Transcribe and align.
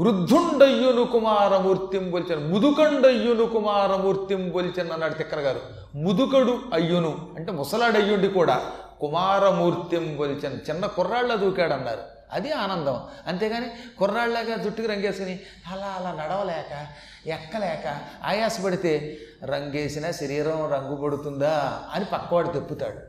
వృద్ధుండయ్యును 0.00 1.04
కుమారమూర్తిం 1.04 2.10
పొలిచను 2.10 2.48
ముదుకండయ్యును 2.48 3.46
కుమారమూర్తిం 3.46 4.50
పొలిచను 4.50 4.92
అన్నాడు 4.92 5.14
తిక్కన 5.14 5.38
గారు. 5.38 5.60
ముదుకడు 5.94 6.58
అయ్యును 6.74 7.28
అంటే 7.36 7.52
ముసలాడయ్యుండి 7.52 8.28
కూడా 8.28 8.56
కుమారమూర్తిం 9.00 10.16
పొలిచను 10.18 10.54
చిన్న 10.70 10.86
కుర్రాళ్ళ 10.86 11.34
దూకాడు 11.34 11.72
అన్నారు 11.72 12.02
అది 12.32 12.52
ఆనందం. 12.52 13.00
అంతేగాని 13.26 13.68
కుర్రాళ్ళగా 13.98 14.56
జుట్టుకు 14.56 14.88
రంగేసుకుని 14.88 15.40
అలా 15.72 15.86
అలా 15.86 16.10
నడవలేక 16.22 16.86
ఎక్కలేక 17.28 17.86
ఆయాసపడితే 18.24 19.18
రంగేసిన 19.44 20.10
శరీరం 20.10 20.70
రంగు 20.70 20.96
పడుతుందా 20.96 21.82
అని 21.92 22.04
పక్కవాడు 22.04 22.48
తెప్పుతాడు. 22.48 23.00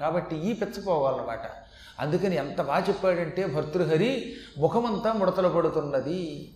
కాబట్టి 0.00 0.36
ఈ 0.36 0.52
పెచ్చపోవాలన్నమాట 0.52 1.46
అందుకని 2.00 2.36
ఎంత 2.36 2.62
బాగా 2.62 2.84
చెప్పాడంటే 2.88 3.46
భర్తృహరి 3.46 4.34
ముఖమంతా 4.58 5.12
ముడతలు 5.12 5.48
పడుతున్నది. 5.48 6.52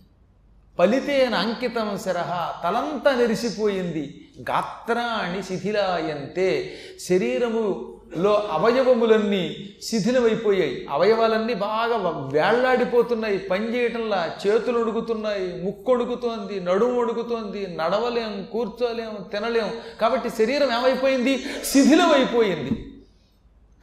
ఫలితేన 0.79 1.35
అంకితం 1.35 1.97
శరహ 2.05 2.61
తలంతా 2.63 3.15
నెరిసిపోయింది. 3.15 4.27
గాత్రాణి 4.41 5.43
శిథిలాయంతే 5.43 6.73
శరీరములో 7.09 8.47
అవయవములన్నీ 8.51 9.55
శిథిలమైపోయాయి. 9.83 10.87
అవయవాలన్నీ 10.89 11.53
బాగా 11.53 11.97
వేళ్ళాడిపోతున్నాయి 12.33 13.37
పనిచేయటంలా 13.37 14.37
చేతులు 14.47 14.79
ఉడుకుతున్నాయి 14.79 15.63
ముక్కు 15.63 15.91
ఉడుకుతోంది 15.91 16.59
నడుము 16.59 16.99
ఉడుకుతోంది 16.99 17.67
నడవలేం 17.67 18.47
కూర్చోలేం 18.53 19.25
తినలేం. 19.31 19.71
కాబట్టి 20.01 20.29
శరీరం 20.29 20.71
ఏమైపోయింది? 20.71 21.45
శిథిలమైపోయింది. 21.65 22.92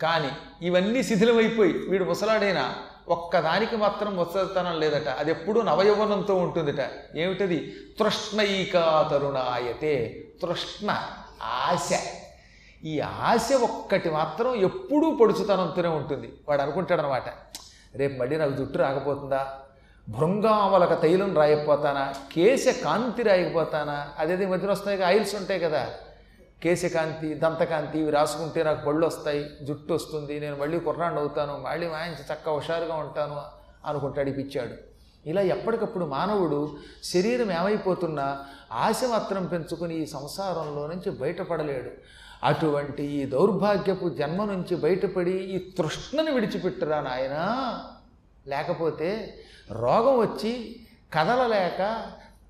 కానీ 0.03 0.31
ఇవన్నీ 0.63 1.03
శిథిలమైపోయి 1.03 1.73
వీడు 1.73 2.05
ముసలాడైనా 2.05 2.75
ఒక్కదానికి 3.09 3.77
మాత్రం 3.77 4.17
ముసలితనం 4.17 4.81
లేదట. 4.81 5.09
అది 5.09 5.31
ఎప్పుడూ 5.31 5.63
నవయవనంతో 5.63 6.35
ఉంటుందిట. 6.35 6.91
ఏమిటది? 7.17 7.75
తృష్ణైకా 7.99 9.09
తరుణాయతే. 9.11 10.25
తృష్ణ 10.43 10.97
ఆశ. 11.43 11.99
ఈ 12.85 13.01
ఆశ 13.01 13.49
ఒక్కటి 13.63 14.11
మాత్రం 14.11 14.55
ఎప్పుడూ 14.55 15.17
పొడుచుతనంతోనే 15.17 15.89
ఉంటుంది. 15.89 16.33
వాడు 16.49 16.63
అనుకుంటాడనమాట 16.63 17.25
రేపు 17.95 18.21
మళ్ళీ 18.21 18.37
నాకు 18.37 18.57
జుట్టు 18.57 18.79
రాకపోతుందా? 18.79 19.59
భృంగామలక 20.09 21.03
తైలం 21.03 21.37
రాయకపోతానా? 21.37 22.15
కేశ 22.33 22.65
కాంతి 22.85 23.23
రాయకపోతానా? 23.23 24.09
అదేది 24.19 24.47
మధ్యలో 24.47 24.57
మధ్యన 24.57 24.71
వస్తాయి 24.71 25.03
ఆయిల్స్ 25.03 25.35
ఉంటాయి 25.35 25.61
కదా. 25.61 25.95
కేశకాంతి 26.63 27.35
దంతకాంతి 27.35 27.99
ఇవి 27.99 28.11
రాసుకుంటే 28.11 28.63
నాకు 28.63 28.87
పళ్ళు 28.87 29.07
వస్తాయి 29.07 29.51
జుట్టు 29.63 29.95
వస్తుంది 29.95 30.41
నేను 30.41 30.57
మళ్ళీ 30.57 30.81
కుర్రాన్ని 30.81 31.21
అవుతాను 31.21 31.59
మళ్ళీ 31.59 31.89
మాయించి 31.89 32.25
చక్క 32.33 32.49
హుషారుగా 32.49 32.95
ఉంటాను 32.95 33.43
అనుకుంటాడు 33.85 34.31
ఈ 34.31 34.33
పిచ్చాడు. 34.33 34.75
ఇలా 35.29 35.43
ఎప్పటికప్పుడు 35.43 36.05
మానవుడు 36.05 36.77
శరీరం 37.05 37.53
ఏమైపోతున్నా 37.53 38.45
ఆశ 38.73 39.01
మాత్రం 39.09 39.47
పెంచుకుని 39.47 39.95
ఈ 39.95 40.07
సంసారంలో 40.07 40.87
నుంచి 40.87 41.11
బయటపడలేడు. 41.11 41.91
అటువంటి 42.45 43.03
ఈ 43.03 43.25
దౌర్భాగ్యపు 43.25 44.09
జన్మ 44.09 44.45
నుంచి 44.45 44.77
బయటపడి 44.77 45.31
ఈ 45.31 45.73
తృష్ణని 45.79 46.31
విడిచిపెట్టురా 46.31 47.01
నాయనా. 47.01 47.83
లేకపోతే 48.47 49.35
రోగం 49.71 50.19
వచ్చి 50.19 50.81
కదలలేక 51.13 51.81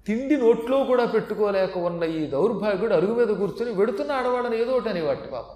తిండి 0.06 0.36
నోట్లో 0.36 0.84
కూడా 0.84 1.06
పెట్టుకోలేక 1.06 1.78
ఉన్న 1.78 2.04
ఈ 2.04 2.26
దౌర్భాగ్యుడు 2.26 2.94
అరుగు 2.94 3.14
మీద 3.14 3.36
కూర్చొని 3.36 3.72
వెడుతున్న 3.72 4.12
ఆడవాళ్ళని 4.12 4.60
ఏదో 4.60 4.72
ఒకటి 4.72 4.88
అనేవాటి 4.88 5.30
పాపం. 5.30 5.54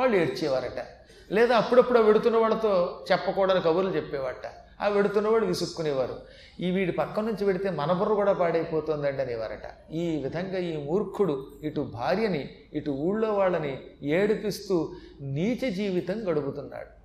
వాళ్ళు 0.00 0.16
ఏడ్చేవారట. 0.16 0.86
లేదా 1.32 1.56
అప్పుడప్పుడు 1.56 1.98
ఆ 1.98 2.02
వెడుతున్న 2.02 2.36
వాళ్ళతో 2.36 3.04
చెప్పకూడని 3.12 3.60
కబుర్లు 3.60 3.90
చెప్పేవాట. 3.90 4.46
ఆ 4.80 4.88
వెడుతున్నవాడు 4.88 5.46
విసుక్కునేవారు. 5.46 6.14
ఈ 6.60 6.70
వీడి 6.70 6.92
పక్క 6.92 7.20
నుంచి 7.20 7.44
వెడితే 7.44 7.70
మన 7.70 7.92
బుర్ర 7.92 8.12
కూడా 8.12 8.32
పాడైపోతుందండి 8.32 9.22
అనేవారట. 9.22 9.92
ఈ 9.92 10.20
విధంగా 10.22 10.58
ఈ 10.58 10.84
మూర్ఖుడు 10.84 11.46
ఇటు 11.62 11.80
భార్యని 11.80 12.50
ఇటు 12.74 12.90
ఊళ్ళో 12.90 13.32
వాళ్ళని 13.32 13.80
ఏడిపిస్తూ 14.02 14.92
నీచ 15.20 15.70
జీవితం 15.70 16.30
గడుపుతున్నాడు. 16.30 17.00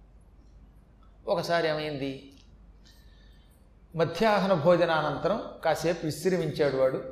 ఒకసారి 1.30 1.68
ఏమైంది? 1.68 2.32
మధ్యాహ్న 3.96 4.54
భోజనానంతరం 4.54 5.42
కాసేపు 5.66 6.06
విశ్రమించాడు 6.06 6.78
వాడు. 6.78 7.04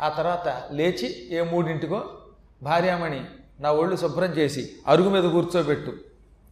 ఆ 0.00 0.08
తర్వాత 0.08 0.64
లేచి 0.72 1.36
ఏ 1.36 1.40
మూడింటికో 1.40 2.10
భార్యామణి 2.62 3.24
నా 3.60 3.72
ఒళ్ళు 3.72 3.96
శుభ్రం 3.96 4.30
చేసి 4.30 4.76
అరుగు 4.86 5.10
మీద 5.10 5.24
కూర్చోబెట్టు. 5.32 5.96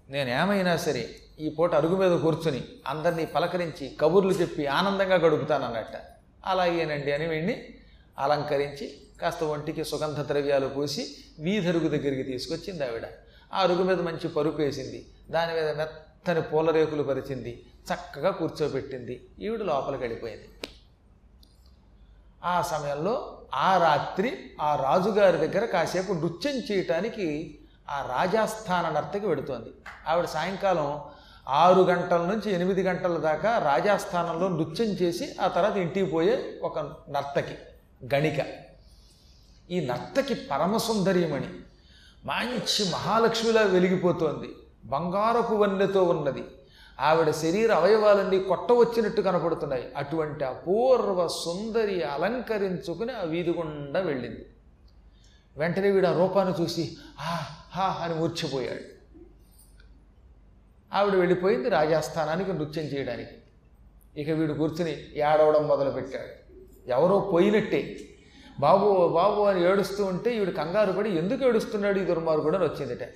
నేను 0.08 0.30
ఏమైనా 0.30 0.76
సరే 0.76 1.10
ఈ 1.40 1.48
పూట 1.50 1.74
అరుగు 1.74 1.96
మీద 1.96 2.20
కూర్చుని 2.20 2.64
అందరినీ 2.86 3.26
పలకరించి 3.26 3.96
కబుర్లు 4.00 4.32
చెప్పి 4.32 4.66
ఆనందంగా 4.66 5.14
గడుపుతానన్నట్ట. 5.14 5.92
అలాగేనండి 6.46 7.12
అని 7.12 7.26
వీణ్ణి 7.26 7.64
అలంకరించి 8.18 8.92
కాస్త 9.20 9.44
ఒంటికి 9.44 9.84
సుగంధ 9.84 10.20
ద్రవ్యాలు 10.20 10.68
పూసి 10.68 11.06
వీధరుగు 11.38 11.88
దగ్గరికి 11.88 12.22
తీసుకొచ్చింది 12.22 12.84
ఆవిడ 12.84 13.06
ఆ 13.54 13.62
అరుగు 13.62 13.82
మీద 13.82 14.00
మంచి 14.00 14.28
పరుపు 14.28 14.56
వేసింది. 14.56 15.06
దాని 15.30 15.54
మీద 15.54 15.76
మెత్తని 15.76 16.42
పూల 16.42 16.70
రేకులు 16.70 17.02
పరిచింది. 17.02 17.62
చక్కగా 17.94 18.30
కూర్చోబెట్టింది. 18.30 19.26
ఈవిడ 19.40 19.62
లోపలికి 19.62 20.02
వెళ్ళిపోయింది. 20.02 20.48
ఆ 22.44 22.62
సమయంలో 22.62 23.42
ఆ 23.54 23.78
రాత్రి 23.78 24.50
ఆ 24.60 24.76
రాజుగారి 24.76 25.36
దగ్గర 25.36 25.64
కాసేపు 25.64 26.12
నృత్యం 26.12 26.54
చేయటానికి 26.54 27.58
ఆ 27.90 28.16
రాజాస్థాన 28.16 28.88
నర్తకి 28.88 29.26
వెడుతోంది. 29.26 29.72
ఆవిడ 30.08 30.24
సాయంకాలం 30.24 31.00
ఆరు 31.48 31.80
గంటల 31.80 32.16
నుంచి 32.16 32.52
ఎనిమిది 32.52 32.82
గంటల 32.82 33.16
దాకా 33.16 33.58
రాజాస్థానంలో 33.58 34.48
నృత్యం 34.48 34.86
చేసి 34.86 35.36
ఆ 35.40 35.48
తర్వాత 35.48 35.76
ఇంటికి 35.76 36.10
పోయే 36.10 36.60
ఒక 36.62 36.78
నర్తకి 37.10 37.54
గణిక. 38.14 38.46
ఈ 39.70 39.86
నర్తకి 39.86 40.34
పరమసుందరీమణి. 40.34 41.48
మంచి 42.24 42.90
మహాలక్ష్మిలా 42.90 43.62
వెలిగిపోతోంది. 43.62 44.56
బంగారపు 44.84 45.54
వన్నెతో 45.54 46.04
ఉన్నది. 46.04 46.44
ఆవిడ 47.00 47.30
శరీర 47.30 47.72
అవయవాలన్నీ 47.72 48.38
కొట్ట 48.40 48.72
వచ్చినట్టు 48.72 49.20
కనపడుతున్నాయి. 49.20 49.92
అటువంటి 49.96 50.44
అపూర్వ 50.44 51.28
సుందరి 51.28 52.02
అలంకరించుకుని 52.02 53.12
ఆ 53.12 53.22
వీధి 53.22 53.50
గుండా 53.50 54.00
వెళ్ళింది. 54.00 54.46
వెంటనే 55.56 55.90
వీడు 55.90 56.06
ఆ 56.06 56.18
రూపాన్ని 56.18 56.62
చూసి 56.62 56.96
హా 57.18 57.46
హా 57.70 58.04
అని 58.04 58.14
మూర్చిపోయాడు. 58.14 58.96
ఆవిడ 60.94 61.14
వెళ్ళిపోయింది 61.14 61.68
రాజాస్థానానికి 61.68 62.52
నృత్యం 62.52 62.84
చేయడానికి. 62.84 63.30
ఇక 64.20 64.30
వీడు 64.30 64.52
కూర్చుని 64.52 65.18
ఏడవడం 65.18 65.66
మొదలుపెట్టాడు. 65.66 66.46
ఎవరో 66.90 67.30
పోయినట్టే. 67.32 67.96
బాబు 68.60 69.08
బాబు 69.08 69.42
అని 69.42 69.64
ఏడుస్తూ 69.64 70.04
ఉంటే 70.04 70.36
ఈవిడ 70.36 70.50
కంగారు 70.50 70.92
పడి 70.92 71.10
ఎందుకు 71.10 71.44
ఏడుస్తున్నాడు 71.44 71.98
ఈ 71.98 72.04
దుర్మార్గుడు? 72.04 72.56
అని 72.56 72.64
వచ్చిందిట. 72.64 73.08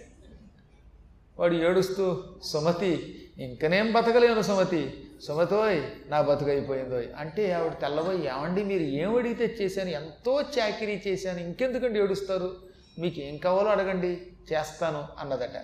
వాడు 1.38 1.54
ఏడుస్తూ 1.54 2.22
సుమతి 2.44 3.16
ఇంకనేం 3.38 3.92
బతకలేను 3.92 4.42
సుమతి. 4.42 5.10
సుమతోయ్ 5.26 5.82
నా 6.06 6.20
బతుకైపోయిందోయ్. 6.20 7.06
అంటే 7.18 7.52
ఆవిడ 7.52 7.72
తెల్లబోయి 7.72 8.26
ఏమండి 8.26 8.64
మీరు 8.64 8.82
ఏం 8.82 9.16
అడిగితే 9.16 9.56
చేశాను? 9.60 9.88
ఎంతో 9.88 10.42
చాకరీ 10.42 11.02
చేశాను. 11.06 11.38
ఇంకెందుకండి 11.40 12.00
ఏడుస్తారు? 12.00 12.56
మీకు 12.98 13.20
ఏం 13.20 13.36
కావాలో 13.36 13.70
అడగండి. 13.70 14.26
చేస్తాను 14.52 15.08
అన్నదట. 15.18 15.56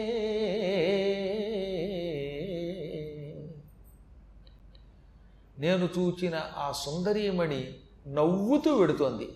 నేను 5.58 5.88
చూచిన 5.98 6.40
ఆ 6.56 6.72
సుందరీమణి 6.72 7.74
నవ్వుతూ 8.08 8.76
వెడుతోంది. 8.76 9.28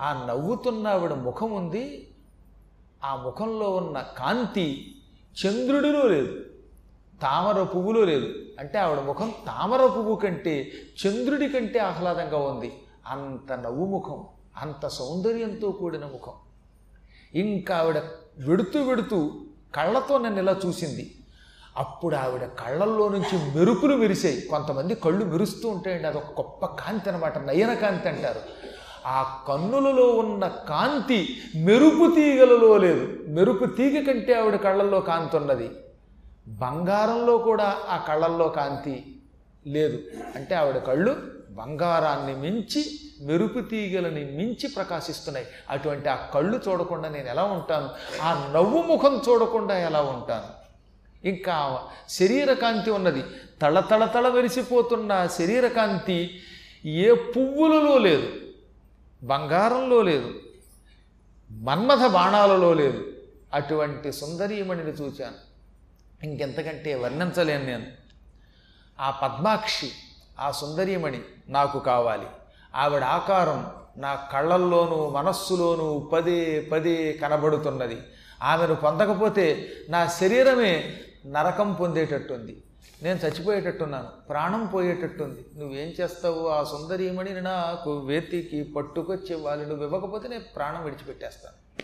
ఆ 0.00 0.26
నవ్వుతున్న 0.28 0.88
ఆవిడ 0.88 1.12
ముఖం 1.12 1.52
ఉంది. 1.52 2.08
ఆ 3.04 3.16
ముఖంలో 3.16 3.70
ఉన్న 3.70 4.04
కాంతి 4.18 4.94
చంద్రుడిలో 5.46 6.02
లేదు. 6.02 6.44
తామర 7.22 7.62
పువ్వులో 7.62 8.04
లేదు. 8.04 8.34
అంటే 8.62 8.78
ఆవిడ 8.78 8.98
ముఖం 8.98 9.30
తామర 9.46 9.86
పువ్వు 9.86 10.16
కంటే 10.16 10.72
చంద్రుడి 11.00 11.48
కంటే 11.48 11.78
ఆహ్లాదంగా 11.78 12.38
ఉంది. 12.38 12.72
అంత 13.06 13.52
నవ్వు 13.52 13.86
ముఖం 13.86 14.24
అంత 14.56 14.86
సౌందర్యంతో 14.86 15.70
కూడిన 15.70 16.04
ముఖం. 16.04 16.32
ఇంకా 17.34 17.76
ఆవిడ 17.76 17.98
వెడుతూ 18.38 18.82
వెడుతూ 18.82 19.30
కళ్ళతో 19.74 20.18
నన్ను 20.18 20.40
ఇలా 20.42 20.56
చూసింది. 20.66 21.14
అప్పుడు 21.76 22.16
ఆవిడ 22.16 22.44
కళ్ళల్లో 22.44 23.08
నుంచి 23.08 23.58
మెరుపులు 23.58 23.96
మెరిసాయి. 23.96 24.40
కొంతమంది 24.40 24.94
కళ్ళు 24.94 25.24
మెరుస్తూ 25.24 25.68
ఉంటాయండి 25.68 26.08
అదొక 26.08 26.24
గొప్ప 26.24 26.66
కాంతి 26.66 27.10
అనమాట 27.10 27.38
నయన 27.38 27.74
కాంతి 27.74 28.08
అంటారు. 28.08 28.40
ఆ 29.06 29.44
కన్నులలో 29.48 30.06
ఉన్న 30.06 30.48
కాంతి 30.48 31.38
మెరుపు 31.56 32.14
తీగలలో 32.14 32.78
లేదు. 32.78 33.24
మెరుపు 33.28 33.64
తీగ 33.64 34.06
కంటే 34.06 34.32
ఆవిడ 34.34 34.56
కళ్ళల్లో 34.56 35.00
కాంతి 35.00 35.36
ఉన్నది. 35.36 35.70
బంగారంలో 36.48 37.38
కూడా 37.38 37.76
ఆ 37.88 37.96
కళ్ళల్లో 37.96 38.48
కాంతి 38.48 39.22
లేదు. 39.66 40.02
అంటే 40.34 40.54
ఆవిడ 40.54 40.78
కళ్ళు 40.78 41.42
బంగారాన్ని 41.50 42.36
మించి 42.36 43.00
మెరుపు 43.20 43.60
తీగలని 43.60 44.24
మించి 44.24 44.68
ప్రకాశిస్తున్నాయి. 44.68 45.46
అటువంటి 45.70 46.08
ఆ 46.08 46.14
కళ్ళు 46.14 46.60
చూడకుండా 46.68 47.08
నేను 47.08 47.28
ఎలా 47.28 47.44
ఉంటాను? 47.44 47.88
ఆ 48.22 48.52
నవ్వు 48.54 48.82
ముఖం 48.82 49.22
చూడకుండా 49.28 49.78
ఎలా 49.78 50.02
ఉంటాను? 50.02 50.62
ఇంకా 51.28 51.82
శరీర 52.08 52.52
కాంతి 52.52 52.90
ఉన్నది. 52.90 53.22
తళతళతళ 53.62 54.28
వెలిసిపోతున్న 54.28 55.26
శరీర 55.26 55.68
కాంతి 55.68 56.40
ఏ 56.84 57.14
పువ్వులలో 57.14 57.98
లేదు. 57.98 58.28
బంగారంలో 59.22 60.02
లేదు. 60.02 60.34
మన్మథ 61.50 62.10
బాణాలలో 62.10 62.72
లేదు. 62.72 63.12
అటువంటి 63.54 64.12
సుందరీమణిని 64.12 64.90
చూచాను 64.90 65.51
ఇంకెంతకంటే 66.22 66.94
వర్ణించలేను 66.94 67.64
నేను. 67.64 67.86
ఆ 69.00 69.10
పద్మాక్షి 69.10 69.92
ఆ 70.40 70.50
సుందరీమణి 70.50 71.20
నాకు 71.48 71.78
కావాలి. 71.78 72.26
ఆవిడ 72.74 73.04
ఆకారం 73.04 73.70
నా 73.96 74.14
కళ్ళల్లోనూ 74.14 75.10
మనస్సులోనూ 75.10 75.98
పదే 75.98 76.68
పదే 76.72 77.12
కనబడుతున్నది. 77.12 77.98
ఆమెను 78.42 78.74
పొందకపోతే 78.74 79.72
నా 79.88 80.06
శరీరమే 80.06 81.00
నరకం 81.26 81.72
పొందేటట్టుంది. 81.72 82.62
నేను 83.02 83.18
చచ్చిపోయేటట్టున్నాను 83.18 84.08
ప్రాణం 84.28 84.66
పోయేటట్టుంది. 84.66 85.44
నువ్వేం 85.58 85.92
చేస్తావు? 86.00 86.48
ఆ 86.48 86.64
సుందరీమణిని 86.64 87.40
నాకు 87.40 87.98
వేతికి 87.98 88.62
పట్టుకొచ్చి 88.62 89.34
వాళ్ళు 89.34 89.68
నువ్వు 89.68 89.84
ఇవ్వకపోతే 89.84 90.28
నేను 90.28 90.44
ప్రాణం 90.56 90.84
విడిచిపెట్టేస్తాను. 90.84 91.82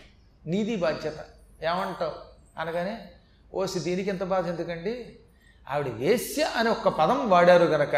నీది 0.49 0.75
బాధ్యత. 0.75 1.15
ఏమంటావు? 1.63 2.11
అనగానే 2.59 3.11
ఓసి 3.53 3.79
దీనికి 3.79 4.09
ఎంత 4.09 4.23
బాధ 4.23 4.47
ఎందుకండి? 4.47 5.05
ఆవిడ 5.69 5.87
వేశ్య 5.87 6.43
అని 6.43 6.69
ఒక్క 6.69 6.87
పదం 6.87 7.29
వాడారు 7.29 7.63
గనక. 7.63 7.95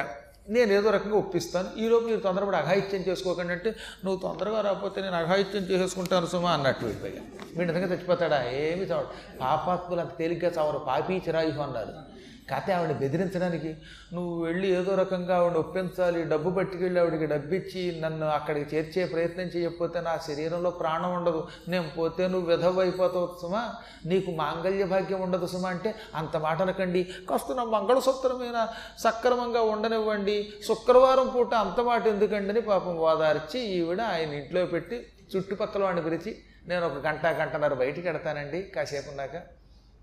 నేను 0.50 0.74
ఏదో 0.74 0.90
రకంగా 0.90 1.16
ఒప్పిస్తాను. 1.16 1.70
ఈలోపు 1.78 2.06
మీరు 2.06 2.20
తొందరపడి 2.20 2.56
అఘాయిత్యం 2.56 3.02
చేసుకోకండి 3.02 3.54
అంటే 3.54 3.70
నువ్వు 4.06 4.22
తొందరగా 4.22 4.62
రాకపోతే 4.62 5.02
నేను 5.02 5.16
అఘాయిత్యం 5.16 5.64
చేసేసుకుంటాను 5.64 6.26
సుమా 6.26 6.52
అన్నట్టు 6.52 6.86
వీడిపోయా 6.86 7.22
వీడి 7.58 7.74
నిజంగా 7.74 7.96
చచ్చిపోతాడా? 7.96 8.50
ఏమి 8.50 8.86
చావడు. 8.86 9.08
పాపాత్ములు 9.42 10.00
అంత 10.00 10.18
తేలిగ్గా 10.18 10.52
చావరు. 10.58 10.78
పాపీ 10.78 11.22
చిరాయు 11.28 11.50
అన్నారు. 11.50 12.11
కాకపోతే 12.52 12.74
ఆవిడ 12.78 12.94
బెదిరించడానికి 13.02 13.72
నువ్వు 14.14 14.34
వెళ్ళి 14.46 14.68
ఏదో 14.78 14.96
రకంగా 14.96 15.36
ఆవిడ 15.40 15.58
ఒప్పించాలి 15.64 16.22
డబ్బు 16.24 16.50
పట్టుకెళ్ళి 16.50 17.00
ఆవిడకి 17.00 17.28
డబ్బిచ్చి 17.34 17.84
నన్ను 18.04 18.28
అక్కడికి 18.28 18.68
చేర్చే 18.76 19.06
ప్రయత్నం 19.06 19.48
చేయకపోతే 19.56 20.02
నా 20.02 20.14
శరీరంలో 20.28 20.70
ప్రాణం 20.82 21.14
ఉండదు. 21.14 21.48
నేను 21.68 21.90
పోతే 21.98 22.28
నువ్వు 22.28 22.50
విధవ 22.52 22.80
అయిపోతావు 22.80 23.28
సుమా. 23.42 23.64
నీకు 24.06 24.32
మాంగళ్య 24.32 24.86
భాగ్యం 24.86 25.22
ఉండదు 25.22 25.48
సుమా 25.48 25.70
అంటే 25.70 25.92
అంత 26.16 26.38
మాటనకండి 26.38 27.04
కాస్త 27.30 27.56
నా 27.60 27.64
మంగళసూత్రమైన 27.76 28.60
సక్రమంగా 29.00 29.62
ఉండనివ్వండి. 29.74 30.38
శుక్రవారం 30.68 31.30
పూట 31.36 31.54
అంత 31.66 31.80
మాట 31.80 32.04
ఎందుకండి 32.08 32.50
అని 32.50 32.62
పాపం 32.62 32.98
ఓదార్చి 32.98 33.60
ఈవిడ 33.78 34.02
ఆయన 34.02 34.34
ఇంట్లో 34.34 34.66
పెట్టి 34.66 35.00
చుట్టుపక్కల 35.34 35.84
వాడిని 35.84 36.02
పిలిచి 36.02 36.32
నేను 36.68 36.86
ఒక 36.86 37.00
గంట 37.08 37.26
గంటన్నర 37.40 37.74
బయటికి 37.74 38.06
వెడతానండి 38.08 38.62
కాసేపు 38.76 39.10
ఉన్నాక 39.10 39.36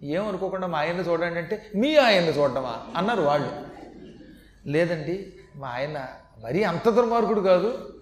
ఏమనుకోకుండా 0.03 0.67
మా 0.67 0.79
ఆయన్ని 0.79 1.09
చూడండి 1.09 1.39
అంటే 1.39 1.67
మీ 1.75 1.97
ఆయన్ని 1.97 2.39
చూడటమా? 2.39 2.87
అన్నారు 2.97 3.23
వాళ్ళు. 3.23 3.51
లేదండి 4.67 5.33
మా 5.57 5.69
ఆయన 5.69 6.07
మరీ 6.45 6.63
అంత 6.63 6.89
దుర్మార్గుడు 6.89 7.41
కాదు. 7.41 7.95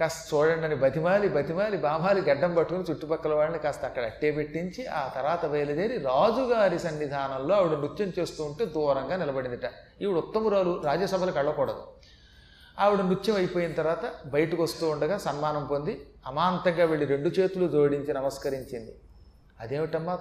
కాస్త 0.00 0.34
చూడండి 0.34 0.64
అని 0.64 0.74
బతిమాలి 0.74 1.28
బతిమాలి 1.28 1.76
బామాలి 1.76 2.20
గడ్డం 2.20 2.54
పట్టుకుని 2.54 2.84
చుట్టుపక్కల 2.90 3.34
వాళ్ళని 3.34 3.58
కాస్త 3.58 3.84
అక్కడ 3.84 4.04
అట్టే 4.04 4.30
పెట్టించి 4.30 4.86
ఆ 4.86 5.08
తర్వాత 5.08 5.46
బయలుదేరి 5.46 5.98
రాజుగారి 5.98 6.78
సన్నిధానంలో 6.78 7.54
ఆవిడ 7.54 7.78
నృత్యం 7.78 8.12
చేస్తూ 8.18 8.44
ఉంటే 8.44 8.64
దూరంగా 8.64 9.16
నిలబడిందిట. 9.16 9.70
ఈవిడ 10.02 10.16
ఉత్తమురాలు 10.16 10.82
రాజ్యసభలకు 10.84 11.38
వెళ్ళకూడదు. 11.38 11.82
ఆవిడ 12.80 12.98
నృత్యం 12.98 13.36
అయిపోయిన 13.36 13.72
తర్వాత 13.72 14.12
బయటకు 14.26 14.62
వస్తూ 14.62 14.88
ఉండగా 14.88 15.18
సన్మానం 15.18 15.66
పొంది 15.66 16.00
అమాంతంగా 16.26 16.84
వెళ్ళి 16.84 17.06
రెండు 17.06 17.28
చేతులు 17.28 17.68
జోడించి 17.68 18.14
నమస్కరించింది. 18.14 18.94
అదేమిటమ్మా? 19.60 20.18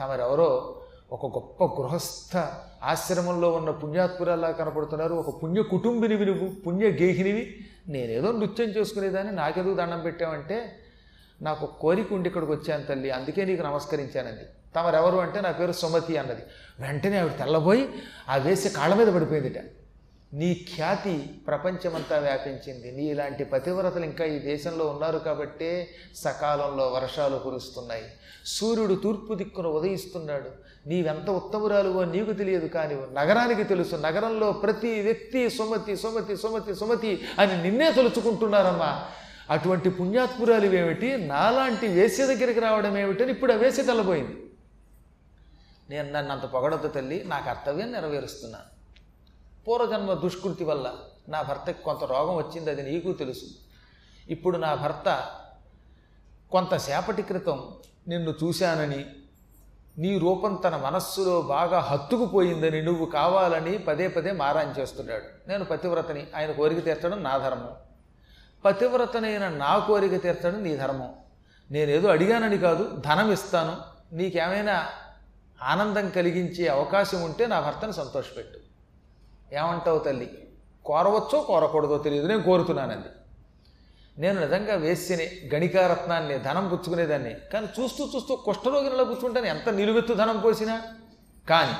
తమరెవరో 0.00 0.80
ఒక 1.12 1.26
గొప్ప 1.26 1.64
గృహస్థ 1.64 2.36
ఆశ్రమంలో 2.82 3.52
ఉన్న 3.52 3.70
పుణ్యాత్పురాల్లా 3.70 4.50
కనపడుతున్నారు. 4.50 5.14
ఒక 5.14 5.42
పుణ్య 5.42 5.62
కుటుంబినివి 5.62 6.26
నువ్వు 6.26 6.48
పుణ్య 6.66 6.86
గేహినివి. 6.86 7.56
నేనేదో 7.88 8.32
నృత్యం 8.32 8.68
చేసుకునేదాన్ని 8.68 9.32
నాకెందుకు 9.32 9.74
దండం 9.74 10.00
పెట్టావంటే 10.00 10.76
నాకు 11.42 11.68
కోరిక 11.80 12.12
ఉండి 12.12 12.28
ఇక్కడికి 12.28 12.52
వచ్చాను 12.52 12.84
తల్లి 12.84 13.10
అందుకే 13.10 13.44
నీకు 13.44 13.62
నమస్కరించానంది. 13.62 14.44
తమరెవరు 14.76 15.16
అంటే 15.16 15.40
నా 15.40 15.50
పేరు 15.50 15.72
సుమతి 15.72 16.16
అన్నది. 16.16 16.42
వెంటనే 16.80 17.18
ఆవిడ 17.18 17.32
తెల్లబోయి 17.38 17.88
ఆ 18.28 18.36
వేసి 18.36 18.68
కాళ్ళ 18.68 18.94
మీద 18.94 19.08
పడిపోయిందిట. 19.08 19.58
నీ 20.34 20.66
ఖ్యాతి 20.74 21.30
ప్రపంచమంతా 21.46 22.18
వ్యాపించింది. 22.18 22.92
నీ 22.92 23.02
ఇలాంటి 23.02 23.44
పతివ్రతలు 23.44 24.04
ఇంకా 24.04 24.24
ఈ 24.24 24.38
దేశంలో 24.38 24.86
ఉన్నారు 24.86 25.18
కాబట్టే 25.18 25.88
సకాలంలో 26.14 26.88
వర్షాలు 26.88 27.36
కురుస్తున్నాయి. 27.38 28.04
సూర్యుడు 28.46 28.94
తూర్పు 28.94 29.34
దిక్కున 29.34 29.66
ఉదయిస్తున్నాడు. 29.66 30.50
నీవెంత 30.86 31.30
ఉత్తమురాలువో 31.30 32.04
నీకు 32.04 32.32
తెలియదు 32.32 32.66
కానీ 32.66 32.94
నగరానికి 32.94 33.64
తెలుసు. 33.64 33.96
నగరంలో 33.96 34.52
ప్రతి 34.52 35.00
వ్యక్తి 35.00 35.50
సుమతి 35.50 35.96
సుమతి 35.96 36.36
సుమతి 36.36 36.74
సుమతి 36.74 37.24
అని 37.38 37.62
నిన్నే 37.62 37.92
తలుచుకుంటున్నారమ్మా. 37.92 39.04
అటువంటి 39.50 39.90
పుణ్యాత్మురాలు 39.90 40.76
ఏమిటి? 40.76 41.16
నాలాంటి 41.16 41.86
వేసి 41.86 42.22
దగ్గరికి 42.22 42.60
రావడం 42.60 42.98
ఏమిటని 42.98 43.32
ఇప్పుడు 43.32 43.52
ఆ 43.52 43.56
వేసి 43.56 43.82
తెల్లబోయింది. 43.82 44.36
నేను 45.90 46.12
నన్ను 46.12 46.32
అంత 46.32 46.42
పొగడొద్దు 46.42 46.88
తల్లి. 46.88 47.24
నా 47.26 47.38
కర్తవ్యం 47.38 47.92
నెరవేరుస్తున్నాను 47.92 48.75
పూర్వజన్మ 49.68 50.12
దుష్కృతి 50.12 50.64
వల్ల 50.64 50.92
నా 51.28 51.42
భర్తకి 51.42 51.82
కొంత 51.82 52.04
రోగం 52.04 52.36
వచ్చింది 52.36 52.70
అది 52.70 52.82
నీకు 52.82 53.12
తెలుసు. 53.12 53.44
ఇప్పుడు 54.28 54.56
నా 54.56 54.74
భర్త 54.74 55.26
కొంతసేపటి 56.50 57.22
క్రితం 57.22 57.68
నిన్ను 58.08 58.34
చూశానని 58.44 59.06
నీ 59.98 60.18
రూపం 60.18 60.54
తన 60.54 60.76
మనస్సులో 60.76 61.42
బాగా 61.42 61.78
హత్తుకుపోయిందని 61.78 62.82
నువ్వు 62.82 63.06
కావాలని 63.06 63.78
పదే 63.78 64.08
పదే 64.08 64.32
మారాన్ 64.32 64.80
చేస్తున్నాడు. 64.80 65.48
నేను 65.48 65.64
పతివ్రతని 65.64 66.26
ఆయన 66.36 66.52
కోరిక 66.52 66.84
తీర్చడం 66.84 67.22
నా 67.22 67.38
ధర్మం. 67.38 67.70
పతివ్రతనైన 68.64 69.48
నా 69.48 69.78
కోరిక 69.78 70.22
తీర్చడం 70.22 70.62
నీ 70.62 70.76
ధర్మం. 70.76 71.14
నేనేదో 71.70 72.08
అడిగానని 72.08 72.58
కాదు 72.58 72.96
ధనం 72.96 73.32
ఇస్తాను. 73.32 73.76
నీకేమైనా 74.14 74.88
ఆనందం 75.62 76.10
కలిగించే 76.10 76.68
అవకాశం 76.68 77.22
ఉంటే 77.22 77.46
నా 77.46 77.60
భర్తను 77.60 77.92
సంతోషపెట్టు. 77.92 78.65
ఏమంటావు 79.52 79.98
తల్లి? 79.98 80.48
కోరవచ్చో 80.84 81.40
కోరకూడదో 81.40 81.98
తెలియదు 81.98 82.26
నేను 82.26 82.42
కోరుతున్నానండి 82.42 83.08
నేను 84.20 84.40
నిజంగా 84.40 84.74
వేసినే 84.74 85.30
గణికారత్నాన్ని 85.54 86.38
ధనం 86.38 86.68
పుచ్చుకునేదాన్ని 86.68 87.34
కానీ 87.52 87.68
చూస్తూ 87.80 88.08
చూస్తూ 88.16 88.36
కుష్ఠరోగినిలో 88.36 89.04
కూర్చుంటాను 89.04 89.46
ఎంత 89.46 89.68
నిలువెత్తు 89.68 90.14
ధనం 90.14 90.40
పోసినా? 90.40 90.82
కానీ 91.48 91.72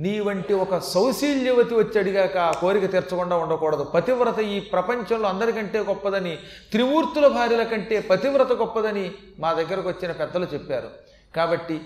నీ 0.00 0.20
వంటి 0.20 0.54
ఒక 0.54 0.78
సౌశీల్యవతి 0.78 1.74
వచ్చి 1.74 1.98
అడిగాక 1.98 2.36
ఆ 2.36 2.50
కోరిక 2.50 2.92
తీర్చకుండా 2.92 3.36
ఉండకూడదు. 3.36 3.82
పతివ్రత 3.82 4.38
ఈ 4.38 4.60
ప్రపంచంలో 4.60 5.28
అందరికంటే 5.28 5.78
గొప్పదని 5.78 6.38
త్రిమూర్తుల 6.70 7.26
భార్యల 7.26 7.62
కంటే 7.62 8.00
పతివ్రత 8.00 8.52
గొప్పదని 8.52 9.12
మా 9.38 9.52
దగ్గరకు 9.52 9.88
వచ్చిన 9.88 10.12
పెద్దలు 10.12 10.46
చెప్పారు. 10.54 10.90
కాబట్టి 11.36 11.80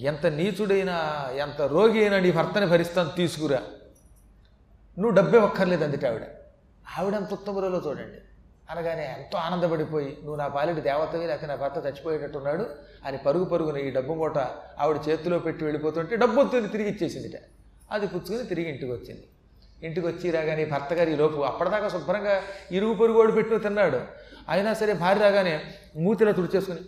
ఎంత 0.00 0.26
నీచుడైనా 0.26 1.28
ఎంత 1.36 1.62
రోగి 1.62 2.00
అయినా 2.00 2.18
నీ 2.18 2.30
భర్తని 2.30 2.66
భరిస్తాను 2.66 3.10
తీసుకురా. 3.16 3.62
నువ్వు 4.98 5.14
డబ్బే 5.16 5.38
ఒక్కర్లేదు 5.38 5.84
అందుకే 5.84 6.06
ఆవిడ. 6.06 6.22
ఆవిడ 6.98 7.14
ఎంత 7.14 7.32
ఉత్తములలో 7.32 7.82
చూడండి. 7.86 8.18
అనగానే 8.70 9.04
ఎంతో 9.18 9.38
ఆనందపడిపోయి 9.38 10.08
నువ్వు 10.22 10.36
నా 10.36 10.48
పాలిటి 10.48 10.80
దేవతవి 10.80 11.26
లేకపోతే 11.26 11.46
నా 11.46 11.54
భర్త 11.54 11.86
చచ్చిపోయేటట్టున్నాడు 11.86 12.64
అని 13.06 13.18
పరుగు 13.18 13.44
పరుగున 13.44 13.76
ఈ 13.76 13.90
డబ్బు 13.90 14.14
మూట 14.14 14.38
ఆవిడ 14.78 14.98
చేతిలో 15.08 15.38
పెట్టి 15.38 15.64
వెళ్ళిపోతుంటే 15.64 16.16
డబ్బు 16.16 16.40
వస్తుంది 16.40 16.68
తిరిగి 16.68 16.88
ఇచ్చేసిందిట. 16.88 17.38
అది 17.92 18.06
పుచ్చుకొని 18.06 18.46
తిరిగి 18.46 18.68
ఇంటికి 18.68 18.92
వచ్చింది 18.92 19.24
ఇంటికి 19.82 20.06
వచ్చి 20.06 20.30
రాగానే 20.30 20.64
భర్త 20.64 20.92
గారి 20.92 21.12
ఈ 21.12 21.16
లోపు 21.16 21.40
అప్పటిదాకా 21.40 21.88
శుభ్రంగా 21.88 22.42
ఇరుగు 22.72 22.94
పొరుగు 22.94 23.18
వాడు 23.18 23.32
పెట్టు 23.32 23.56
తిన్నాడు. 23.56 24.00
అయినా 24.48 24.74
సరే 24.74 24.92
భార్య 24.92 25.22
రాగానే 25.22 25.60
మూతిలో 25.96 26.32
తుడిచేసుకుని 26.32 26.80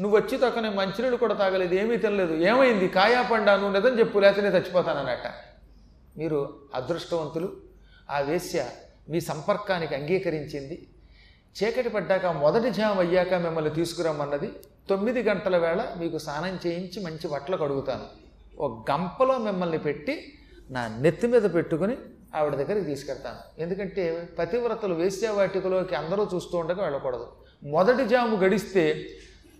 నువ్వు 0.00 0.18
వచ్చి 0.18 0.38
తక్కనే 0.38 0.68
మంచినీళ్ళు 0.68 1.16
కూడా 1.16 1.34
తాగలేదు 1.34 1.74
ఏమీ 1.74 1.96
తినలేదు 1.96 2.34
ఏమైంది? 2.34 2.88
కాయా 2.88 3.22
పండా 3.22 3.56
నువ్వు 3.56 3.74
నిజం 3.80 3.98
చెప్పు 3.98 4.18
లేకపోతే 4.18 4.42
నేను 4.42 4.56
చచ్చిపోతానన్నట్ట. 4.56 5.26
మీరు 6.18 6.58
అదృష్టవంతులు. 6.74 7.56
ఆ 8.10 8.18
వేశ్య 8.18 8.66
మీ 9.08 9.20
సంపర్కానికి 9.20 9.94
అంగీకరించింది. 9.94 10.86
చీకటి 11.62 11.88
పడ్డాక 11.88 12.26
మొదటి 12.26 12.70
జామ్ 12.70 12.98
అయ్యాక 12.98 13.34
మిమ్మల్ని 13.34 13.70
తీసుకురమ్మన్నది. 13.70 14.50
తొమ్మిది 14.88 15.22
గంటల 15.22 15.56
వేళ 15.56 15.94
మీకు 15.98 16.18
స్నానం 16.18 16.58
చేయించి 16.66 17.04
మంచి 17.04 17.28
బట్టలు 17.28 17.56
కడుగుతాను. 17.56 18.04
ఒక 18.62 18.90
గంపలో 18.90 19.38
మిమ్మల్ని 19.38 19.78
పెట్టి 19.78 20.38
నా 20.70 20.88
నెత్తి 20.88 21.26
మీద 21.26 21.42
పెట్టుకుని 21.42 21.96
ఆవిడ 22.34 22.54
దగ్గరికి 22.54 22.86
తీసుకెళ్తాను. 22.86 23.60
ఎందుకంటే 23.60 24.28
పతివ్రతలు 24.38 24.94
వేశ్యావాటికలోకి 24.94 25.94
అందరూ 25.94 26.28
చూస్తూ 26.34 26.58
ఉండగా 26.58 26.82
వెళ్ళకూడదు. 26.82 27.32
మొదటి 27.62 28.08
జాము 28.08 28.36
గడిస్తే 28.36 29.06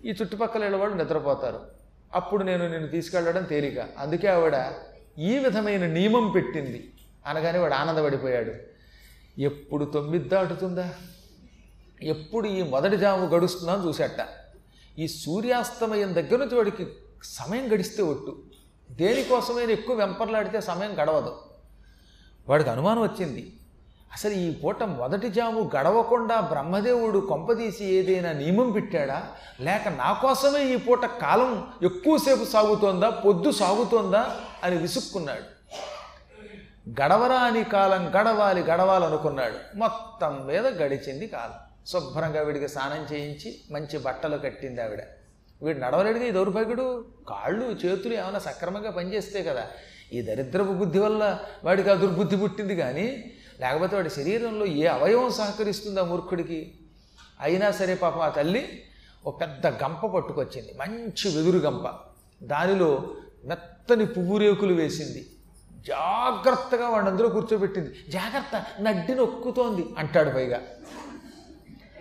ఈ 0.05 0.09
చుట్టుపక్కల 0.09 0.75
వాళ్ళు 0.75 0.95
నిద్రపోతారు. 0.95 1.59
అప్పుడు 2.15 2.43
నేను 2.43 2.71
నిన్ను 2.71 2.87
తీసుకెళ్ళడం 2.87 3.43
తేలిక. 3.43 3.79
అందుకే 3.97 4.27
ఆవిడ 4.27 4.55
ఈ 5.19 5.37
విధమైన 5.37 5.85
నియమం 5.85 6.31
పెట్టింది. 6.31 6.93
అనగానే 7.25 7.59
వాడు 7.59 7.73
ఆనందపడిపోయాడు. 7.73 8.53
ఎప్పుడు 9.41 9.85
తొమ్మిది 9.85 10.29
దాటుతుందా? 10.29 10.93
ఎప్పుడు 12.03 12.47
ఈ 12.47 12.63
మొదటి 12.63 12.97
జాము 12.97 13.25
గడుస్తుందా 13.25 13.73
అని 13.73 13.87
చూసేట. 13.87 14.27
ఈ 14.99 15.07
సూర్యాస్తమయం 15.07 16.15
దగ్గర 16.15 16.35
నుంచి 16.35 16.55
వాడికి 16.55 16.87
సమయం 17.23 17.73
గడిస్తే 17.73 18.03
ఒట్టు. 18.03 18.43
దేనికోసమైనా 18.91 19.71
ఎక్కువ 19.71 19.95
వెంపర్లాడితే 19.95 20.61
సమయం 20.61 20.93
గడవదు. 20.93 21.35
వాడికి 22.49 22.69
అనుమానం 22.69 23.01
వచ్చింది. 23.01 23.58
అసలు 24.13 24.31
ఈ 24.31 24.53
పూట 24.53 24.83
మొదటి 24.83 25.29
జాము 25.29 25.71
గడవకుండా 25.77 26.39
బ్రహ్మదేవుడు 26.39 27.19
కొంపదీసి 27.19 27.85
ఏదైనా 27.85 28.31
నియమం 28.31 28.71
పెట్టాడా? 28.71 29.27
లేక 29.59 29.87
నా 29.87 30.13
కోసమే 30.13 30.73
ఈ 30.73 30.75
పూట 30.77 31.05
కాలం 31.05 31.67
ఎక్కువసేపు 31.83 32.45
సాగుతోందా? 32.45 33.09
పొద్దు 33.09 33.51
సాగుతోందా? 33.51 34.35
అని 34.63 34.77
విసుక్కున్నాడు. 34.77 35.59
గడవరాని 36.89 37.63
కాలం 37.63 38.09
గడవాలి 38.09 38.61
గడవాలనుకున్నాడు. 38.61 39.77
మొత్తం 39.77 40.45
మీద 40.45 40.67
గడిచింది 40.67 41.27
కాలం. 41.27 41.87
శుభ్రంగా 41.87 42.41
వీడికి 42.41 42.67
స్నానం 42.67 43.15
చేయించి 43.15 43.55
మంచి 43.71 43.97
బట్టలు 43.97 44.37
కట్టింది 44.37 44.81
ఆవిడ. 44.81 44.99
వీడు 45.61 45.79
నడవలేడుగా 45.79 46.25
ఈ 46.25 46.31
దౌర్భాగ్యుడు? 46.31 47.05
కాళ్ళు 47.29 47.65
చేతులు 47.65 48.13
ఏమైనా 48.13 48.39
సక్రమంగా 48.39 48.91
పనిచేస్తే 48.91 49.43
కదా. 49.43 49.67
ఈ 50.13 50.21
దరిద్రపు 50.21 50.71
బుద్ధి 50.71 50.99
వల్ల 50.99 51.39
వాడికి 51.63 51.89
ఆ 51.89 51.93
దుర్బుద్ధి 51.93 52.37
పుట్టింది 52.37 52.75
కానీ 52.75 53.31
లేకపోతే 53.59 53.95
వాడి 53.95 54.09
శరీరంలో 54.09 54.65
ఏ 54.65 54.85
అవయవం 54.85 55.31
సహకరిస్తుందా 55.31 56.03
మూర్ఖుడికి? 56.03 56.73
అయినా 57.41 57.71
సరే 57.71 57.95
పాపం 57.95 58.21
ఆ 58.21 58.29
తల్లి 58.29 58.83
ఒక 59.25 59.41
పెద్ద 59.41 59.67
గంప 59.67 60.05
పట్టుకొచ్చింది. 60.05 60.73
మంచి 60.79 61.37
వెదురు 61.37 61.57
గంప. 61.57 61.93
దానిలో 62.43 63.15
మెత్తని 63.45 64.05
పువ్వురేకులు 64.05 64.73
వేసింది. 64.73 65.27
జాగ్రత్తగా 65.87 66.89
వాడిని 66.89 67.11
అందులో 67.11 67.29
కూర్చోబెట్టింది. 67.29 67.95
జాగ్రత్త 68.09 68.65
నడ్డి 68.81 69.15
నొక్కుతోంది 69.15 69.85
అంటాడు 69.97 70.29
పైగా. 70.29 70.61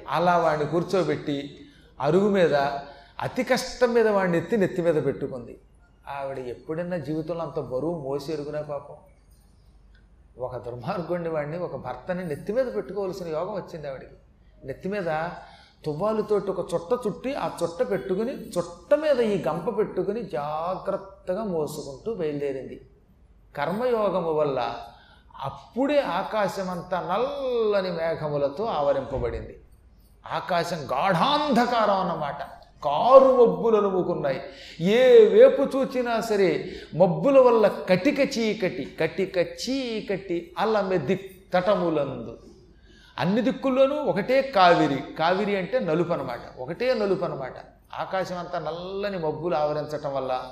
అలా 0.08 0.38
వాడిని 0.38 0.70
కూర్చోబెట్టి 0.70 1.60
అరుగు 2.00 2.28
మీద 2.28 2.54
అతి 3.20 3.44
కష్టం 3.44 3.94
మీద 3.94 4.08
వాడిని 4.08 4.38
ఎత్తి 4.38 4.56
నెత్తి 4.56 4.82
మీద 4.82 5.04
పెట్టుకుంది. 5.04 5.58
ఆవిడ 6.08 6.38
ఎప్పుడైనా 6.38 6.96
జీవితంలో 6.96 7.42
అంత 7.42 7.60
బరువు 7.60 8.02
మోసి 8.02 8.32
ఎరుగునా 8.32 8.62
పాపం? 8.62 8.96
ఒక 10.38 10.56
దుర్మార్గుండి 10.56 11.28
వాడిని 11.28 11.58
ఒక 11.58 11.76
భర్తని 11.76 12.24
నెత్తి 12.24 12.52
మీద 12.52 12.74
పెట్టుకోవాల్సిన 12.74 13.28
యోగం 13.28 13.54
వచ్చింది 13.54 13.88
ఆవిడికి. 13.88 14.12
నెత్తి 14.64 14.88
మీద 14.88 15.28
తువ్వాలుతోటి 15.84 16.50
ఒక 16.50 16.74
చుట్ట 16.74 17.06
చుట్టి 17.06 17.34
ఆ 17.34 17.50
చుట్ట 17.62 17.90
పెట్టుకుని 17.90 18.32
చుట్ట 18.32 18.94
మీద 18.94 19.20
ఈ 19.20 19.44
గంప 19.48 19.78
పెట్టుకుని 19.78 20.22
జాగ్రత్తగా 20.22 21.44
మోసుకుంటూ 21.44 22.14
బయలుదేరింది. 22.14 22.90
కర్మయోగము 23.56 24.32
వల్ల 24.32 24.74
అప్పుడే 25.42 26.00
ఆకాశమంతా 26.00 27.00
నల్లని 27.00 27.90
మేఘములతో 27.90 28.64
ఆవరింపబడింది. 28.64 29.60
ఆకాశం 30.32 30.76
గాఢాంధకారం 30.76 32.00
అన్నమాట. 32.00 32.57
కారు 32.84 33.46
మబ్బులు 33.46 33.88
మూకున్నాయి 33.88 34.40
ఏ 34.80 35.28
వేపు 35.28 35.62
చూచినా 35.62 36.20
సరే 36.20 36.70
మబ్బుల 36.94 37.38
వల్ల 37.38 37.68
కటిక 37.68 38.38
చీకటి 38.38 38.96
కటిక 39.00 39.38
చీకటి 39.38 40.54
అల్లమె 40.58 41.16
తటములందు. 41.54 42.38
అన్ని 43.18 43.40
దిక్కుల్లోనూ 43.40 43.96
ఒకటే 43.96 44.42
కావిరి. 44.42 44.98
కావిరి 45.18 45.56
అంటే 45.56 45.78
నలుపు 45.78 46.12
అనమాట 46.12 46.40
ఒకటే 46.58 46.94
నలుపు 46.94 47.24
అనమాట 47.24 47.54
ఆకాశం 47.94 48.38
అంతా 48.38 48.58
నల్లని 48.58 49.18
మబ్బులు 49.18 49.54
ఆవరించటం 49.54 50.14
వల్ల 50.14 50.42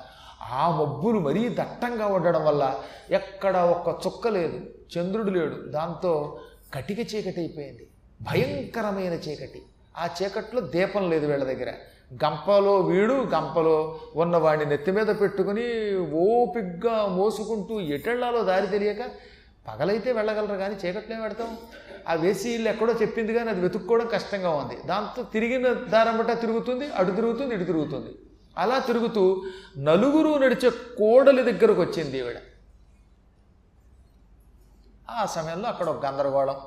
ఆ 0.51 0.69
మబ్బులు 0.81 1.19
మరీ 1.19 1.49
దట్టంగా 1.49 2.07
ఉండడం 2.07 2.45
వల్ల 2.45 2.75
ఎక్కడ 3.11 3.57
ఒక్క 3.57 4.07
చుక్క 4.07 4.27
లేదు. 4.27 4.65
చంద్రుడు 4.97 5.31
లేడు. 5.31 5.55
దాంతో 5.67 6.39
కటిక 6.73 6.99
చీకటి 6.99 7.39
అయిపోయింది. 7.39 7.87
భయంకరమైన 8.21 9.13
చీకటి. 9.13 9.61
ఆ 9.97 10.09
చీకట్లో 10.23 10.61
దీపం 10.61 11.09
లేదు 11.09 11.25
వీళ్ళ 11.25 11.43
దగ్గర. 11.43 11.73
గంపలో 12.11 12.73
వీడు 12.89 13.15
గంపలో 13.33 13.99
ఉన్నవాడిని 14.15 14.65
నెత్తి 14.65 14.91
మీద 14.91 15.09
పెట్టుకుని 15.21 15.65
ఓపిగ్గా 16.25 17.07
మోసుకుంటూ 17.17 17.79
ఎటెళ్ళాలో 17.95 18.43
దారి 18.43 18.67
తెలియక 18.67 19.03
పగలైతే 19.67 20.09
వెళ్ళగలరు 20.11 20.57
కానీ 20.63 20.75
చీకట్లో 20.75 21.15
పెడతాం? 21.21 21.49
ఆ 22.09 22.13
వేసి 22.13 22.49
ఇల్లు 22.49 22.69
ఎక్కడో 22.69 22.93
చెప్పింది 23.01 23.31
కానీ 23.33 23.49
అది 23.49 23.61
వెతుక్కోవడం 23.61 24.07
కష్టంగా 24.13 24.49
ఉంది. 24.49 24.75
దాంతో 24.85 25.23
తిరిగిన 25.33 25.73
దారంబట 25.73 26.31
తిరుగుతుంది 26.43 26.85
అటు 26.99 27.11
తిరుగుతుంది 27.11 27.55
ఇటు 27.55 27.63
తిరుగుతుంది. 27.63 28.11
అలా 28.57 28.77
తిరుగుతూ 28.79 29.23
నలుగురు 29.77 30.31
నడిచే 30.43 30.69
కోడలి 30.69 31.43
దగ్గరకు 31.43 31.81
వచ్చింది 31.81 32.17
ఈవిడ. 32.17 32.37
ఆ 35.09 35.25
సమయంలో 35.35 35.67
అక్కడ 35.69 35.87
ఒక 35.89 36.05
గందరగోళం. 36.05 36.57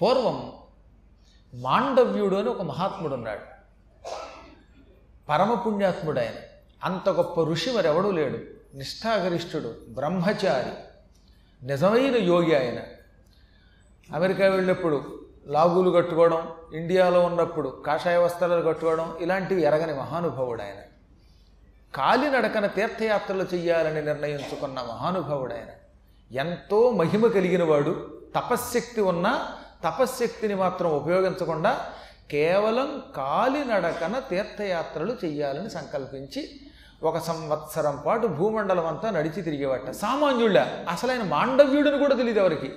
పూర్వం 0.00 0.38
మాండవ్యుడు 1.54 2.36
అని 2.36 2.48
ఒక 2.48 2.62
మహాత్ముడు 2.62 3.14
ఉన్నాడు 3.14 3.40
పరమపుణ్యాత్ముడు 5.28 6.20
ఆయన 6.20 6.34
అంత 6.84 7.08
గొప్ప 7.08 7.40
ఋషి 7.40 7.72
మరెవడూ 7.72 8.10
లేడు. 8.10 8.38
నిష్ఠాగరిష్ఠుడు 8.76 9.74
బ్రహ్మచారి 9.88 10.70
నిజమైన 11.66 12.16
యోగి 12.16 12.58
ఆయన. 12.58 12.78
అమెరికా 14.14 14.48
వెళ్ళినప్పుడు 14.48 15.20
లాగులు 15.46 15.90
కట్టుకోవడం 15.90 16.48
ఇండియాలో 16.74 17.20
ఉన్నప్పుడు 17.20 17.82
కాషాయ 17.86 18.16
వస్త్రాలు 18.16 18.62
కట్టుకోవడం 18.62 19.16
ఇలాంటివి 19.20 19.62
ఎరగని 19.62 19.94
మహానుభావుడు 19.94 20.62
ఆయన. 20.62 20.80
కాలినడకన 21.94 22.66
తీర్థయాత్రలు 22.66 23.46
చెయ్యాలని 23.54 24.02
నిర్ణయించుకున్న 24.02 24.80
మహానుభావుడు 24.80 25.54
ఆయన. 25.54 25.68
ఎంతో 26.38 26.90
మహిమ 26.90 27.26
కలిగిన 27.26 27.64
వాడు 27.64 28.20
తపశ్శక్తి 28.36 29.00
ఉన్న 29.00 29.52
తపశ్శక్తిని 29.84 30.54
మాత్రం 30.54 30.90
ఉపయోగించకుండా 30.90 31.72
కేవలం 32.30 33.02
కాలినడకన 33.16 34.18
తీర్థయాత్రలు 34.18 35.16
చెయ్యాలని 35.24 35.70
సంకల్పించి 35.70 36.42
ఒక 37.02 37.18
సంవత్సరం 37.18 37.96
పాటు 38.06 38.26
భూమండలం 38.26 38.86
అంతా 38.86 39.10
నడిచి 39.10 39.42
తిరిగేవాట. 39.42 39.90
సామాన్యుళ్ళ 39.90 40.58
అసలైన 40.88 41.22
మాండవ్యుడిని 41.22 41.98
కూడా 41.98 42.16
తెలియదు 42.16 42.38
ఎవరికి. 42.38 42.70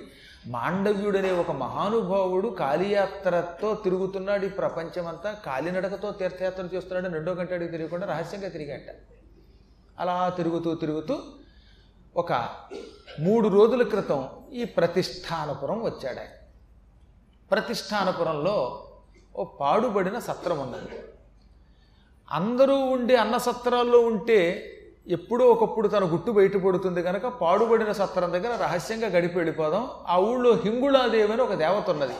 మాండవ్యుడనే 0.47 1.31
ఒక 1.31 1.51
మహానుభావుడు 1.51 2.47
కాలియాత్రతో 2.47 3.75
తిరుగుతున్నాడు 3.83 4.45
ఈ 4.45 4.49
ప్రపంచమంతా 4.49 5.31
కాలినడకతో 5.45 6.11
తీర్థయాత్ర 6.11 6.63
చేస్తున్నాడు 6.75 7.13
రెండో 7.13 7.31
గంట 7.31 7.53
అడిగి 7.53 7.71
తిరగకుండా 7.71 8.07
రహస్యంగా 8.07 8.49
తిరిగాట. 8.49 8.95
అలా 9.99 10.29
తిరుగుతూ 10.29 10.75
తిరుగుతూ 10.75 11.19
ఒక 12.17 12.33
మూడు 13.19 13.47
రోజుల 13.47 13.83
క్రితం 13.83 14.27
ఈ 14.53 14.63
ప్రతిష్టానపురం 14.63 15.83
వచ్చాడు 15.83 16.19
ఆయన 16.19 16.36
ప్రతిష్టానపురంలో 17.51 18.83
ఓ 19.35 19.43
పాడుబడిన 19.43 20.19
సత్రం 20.19 20.59
ఉన్నది 20.59 20.99
అందరూ 22.31 22.77
ఉండే 22.77 23.15
అన్న 23.15 23.37
సత్రాల్లో 23.37 23.99
ఉంటే 23.99 24.73
ఎప్పుడో 25.07 25.45
ఒకప్పుడు 25.45 25.87
తన 25.87 26.03
గుట్టు 26.03 26.31
బయటపడుతుంది 26.31 27.03
కనుక 27.03 27.25
పాడుబడిన 27.27 27.91
సత్రం 27.91 28.33
దగ్గర 28.33 28.55
రహస్యంగా 28.55 29.07
గడిపి 29.07 29.35
వెళ్ళిపోదాం. 29.35 29.89
ఆ 30.07 30.17
ఊళ్ళో 30.17 30.53
హింగుళాదేవి 30.53 31.33
అని 31.33 31.41
ఒక 31.41 31.53
దేవత 31.53 31.89
ఉన్నది. 31.89 32.13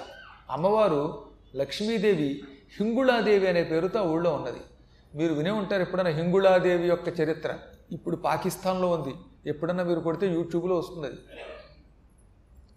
అమ్మవారు 0.51 1.25
లక్ష్మీదేవి 1.55 2.43
హింగుళాదేవి 2.79 3.47
అనే 3.47 3.63
పేరుతో 3.63 3.99
ఆ 3.99 4.03
ఊళ్ళో 4.03 4.33
ఉన్నది. 4.33 4.59
మీరు 5.15 5.33
వినే 5.33 5.49
ఉంటారు 5.49 5.81
ఎప్పుడైనా 5.81 6.09
హింగుళాదేవి 6.09 6.87
యొక్క 6.87 7.19
చరిత్ర. 7.19 7.57
ఇప్పుడు 7.91 8.15
పాకిస్తాన్లో 8.15 8.89
ఉంది. 8.89 9.15
ఎప్పుడన్నా 9.45 9.83
మీరు 9.83 9.99
కొడితే 9.99 10.33
యూట్యూబ్లో 10.33 10.75
వస్తుంది. 10.75 11.07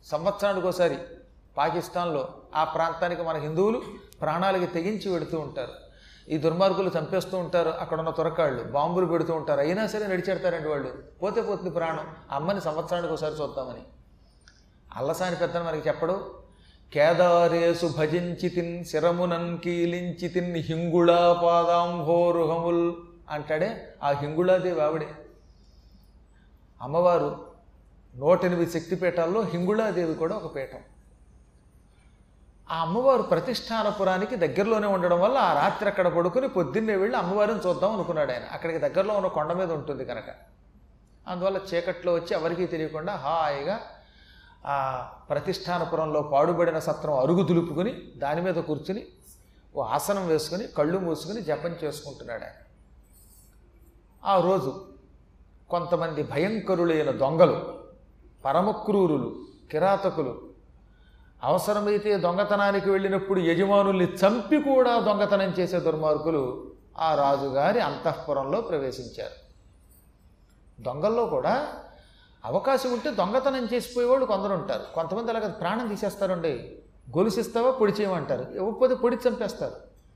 సంవత్సరానికి 0.04 0.66
ఒకసారి 0.66 0.99
పాకిస్తాన్లో 1.61 2.29
ఆ 2.55 2.64
ప్రాంతానికి 2.64 3.23
మన 3.23 3.37
హిందువులు 3.37 3.83
ప్రాణాలకి 4.21 4.67
తెగించి 4.67 5.12
పెడుతూ 5.12 5.38
ఉంటారు. 5.38 5.73
ఈ 6.29 6.38
దుర్మార్గులు 6.38 6.90
చంపేస్తూ 6.99 7.38
ఉంటారు. 7.38 7.69
అక్కడ 7.69 7.99
ఉన్న 7.99 8.11
తురకాళ్ళు 8.11 8.62
బాంబులు 8.62 9.07
పెడుతూ 9.07 9.35
ఉంటారు. 9.35 9.61
అయినా 9.61 9.87
సరే 9.87 10.07
నడిచేడతారండి 10.07 10.69
వాళ్ళు. 10.69 10.95
పోతే 11.23 11.43
పోతుంది 11.43 11.71
ప్రాణం. 11.71 12.07
అమ్మని 12.31 12.61
సంవత్సరానికి 12.61 13.12
ఒకసారి 13.12 13.35
చూద్దామని. 13.35 13.83
అల్లసాని 14.97 15.37
పెద్దని 15.37 15.64
మనకి 15.64 15.88
చెప్పడు 15.88 16.35
కేదారేసు 16.93 17.95
భజించి 17.99 18.49
తిన్ 18.49 18.85
శిరమునన్ 18.85 19.59
కీలించి 19.59 20.29
తిన్ 20.29 20.57
హింగుళా 20.57 21.40
పాదాంభోరుహముల్ 21.45 22.93
అంటాడే 23.31 23.95
ఆ 24.02 24.11
హింగుళాదేవి 24.11 24.81
ఆవిడే. 24.81 25.09
అమ్మవారు 26.83 27.47
నూట 28.17 28.45
ఎనిమిది 28.45 28.81
శక్తిపీఠాల్లో 28.81 29.40
హింగుళాదేవి 29.40 30.14
కూడా 30.14 30.37
ఒక 30.37 30.57
పీఠం. 30.57 30.79
ఆ 32.71 32.81
అమ్మవారు 32.81 33.23
ప్రతిష్టానపురానికి 33.23 34.37
దగ్గరలోనే 34.37 34.87
ఉండడం 34.87 35.21
వల్ల 35.21 35.39
ఆ 35.39 35.53
రాత్రి 35.53 35.89
అక్కడ 35.89 36.09
పడుకుని 36.09 36.49
పొద్దున్నే 36.49 36.97
వెళ్ళి 36.97 37.17
అమ్మవారిని 37.17 37.61
చూద్దాం 37.61 37.93
అనుకున్నాడు 37.93 38.33
ఆయన. 38.33 38.43
అక్కడికి 38.53 38.79
దగ్గరలో 38.79 39.15
ఉన్న 39.15 39.27
కొండ 39.27 39.53
మీద 39.53 39.73
ఉంటుంది 39.73 40.05
కనుక. 40.05 40.25
అందువల్ల 41.29 41.61
చీకట్లో 41.75 42.15
వచ్చి 42.15 42.35
ఎవరికీ 42.35 42.67
తెలియకుండా 42.67 43.17
హాయిగా 43.17 43.81
ఆ 44.67 45.09
ప్రతిష్టానపురంలో 45.31 46.23
పాడుబడిన 46.23 46.79
సత్రం 46.79 47.19
అరుగు 47.19 47.43
దులుపుకుని 47.43 48.12
దాని 48.17 48.43
మీద 48.43 48.55
కూర్చుని 48.55 49.07
ఓ 49.77 49.83
ఆసనం 49.83 50.29
వేసుకుని 50.29 50.67
కళ్ళు 50.67 50.99
మూసుకుని 50.99 51.41
జపం 51.41 51.77
చేసుకుంటున్నాడు 51.85 52.45
ఆయన. 52.45 52.57
ఆ 54.25 54.41
రోజు 54.41 54.87
కొంతమంది 55.71 56.23
భయంకరులైన 56.23 57.11
దొంగలు 57.11 57.75
పరమక్రూరులు 58.45 59.47
కిరాతకులు 59.71 60.50
అవసరమైతే 61.44 62.16
దొంగతనానికి 62.16 62.90
వెళ్ళినప్పుడు 62.90 63.40
యజమానుల్ని 63.40 64.04
చంపి 64.04 64.56
కూడా 64.56 64.99
దొంగతనం 64.99 65.54
చేసే 65.59 65.78
దుర్మార్గులు 65.78 66.70
ఆ 66.99 67.14
రాజుగారి 67.14 67.80
అంతఃపురంలో 67.80 68.61
ప్రవేశించారు. 68.61 69.50
దొంగల్లో 70.82 71.26
కూడా 71.26 71.68
అవకాశం 72.44 72.92
ఉంటే 72.92 73.11
దొంగతనం 73.11 73.68
చేసిపోయేవాళ్ళు 73.75 74.26
కొందరు 74.26 74.54
ఉంటారు. 74.54 74.82
కొంతమంది 74.94 75.30
అలాగ 75.30 75.49
ప్రాణం 75.49 75.88
తీసేస్తారండి. 75.88 76.78
గొలుసిస్తావా? 77.18 77.70
పొడి 77.70 77.92
చేయమంటారు 77.92 78.47
ఇవ్వకపోతే 78.54 78.94
పొడి 78.94 79.16
చంపేస్తారు. 79.28 79.73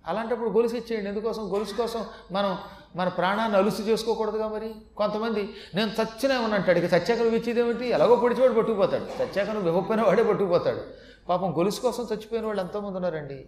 అలాంటప్పుడు 0.06 0.50
గొలుసు 0.50 0.74
ఇచ్చేయండి 0.74 1.08
ఎందుకోసం? 1.08 1.52
గొలుసు 1.54 1.74
కోసం 1.74 2.04
మనం 2.32 2.58
మన 2.96 3.08
ప్రాణాన్ని 3.08 3.58
అలుసు 3.58 3.82
చేసుకోకూడదుగా 3.82 4.48
మరి? 4.48 4.74
కొంతమంది 4.96 5.54
నేను 5.74 5.90
చచ్చినా 6.02 6.40
ఉన్నంటాడు 6.40 6.78
ఇక 6.78 6.84
చచ్చాక 6.84 7.18
నువ్వు 7.18 7.36
ఇచ్చేది 7.36 7.60
ఏమిటి? 7.60 7.86
ఎలాగో 7.88 8.16
పొడిచేవాడు 8.16 8.52
పట్టుకుపోతాడు. 8.52 9.22
చచ్చాక 9.22 9.50
నువ్వు 9.50 9.68
ఇవ్వకపోయిన 9.68 10.02
వాడే 10.02 10.22
పట్టుకుపోతాడు. 10.22 10.80
పాపం 11.28 11.58
గొలుసు 11.58 11.80
కోసం 11.80 12.02
చచ్చిపోయిన 12.12 12.46
వాళ్ళు 12.46 12.60
ఎంతోమంది 12.60 12.96
ఉన్నారండి. 12.96 13.46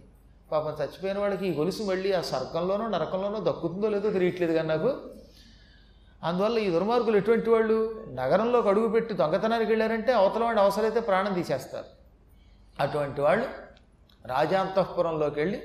పాపం 0.51 0.83
చచ్చిపోయిన 0.83 1.19
వాళ్ళకి 1.19 1.47
ఈ 1.47 1.57
గొలుసు 1.57 1.83
మళ్ళీ 1.83 2.13
ఆ 2.13 2.21
స్వర్గంలోనో 2.21 2.87
నరకంలోనో 2.87 3.39
దక్కుతుందో 3.39 3.89
లేదో 3.89 4.11
తెలియట్లేదు 4.11 4.53
కానీ 4.53 4.67
నాకు. 4.67 4.97
అందువల్ల 6.23 6.59
ఈ 6.59 6.69
దుర్మార్గులు 6.69 7.17
ఎటువంటి 7.17 7.49
వాళ్ళు? 7.49 8.05
నగరంలోకి 8.13 8.67
అడుగుపెట్టి 8.67 9.13
దొంగతనానికి 9.13 9.71
వెళ్ళారంటే 9.71 10.13
అవతల 10.13 10.43
వాడు 10.43 10.59
అవసరమైతే 10.59 10.99
ప్రాణం 10.99 11.33
తీసేస్తారు. 11.33 11.85
అటువంటి 12.79 13.21
వాళ్ళు 13.21 13.45
రాజాంతఃపురంలోకి 14.25 15.39
వెళ్ళి 15.39 15.63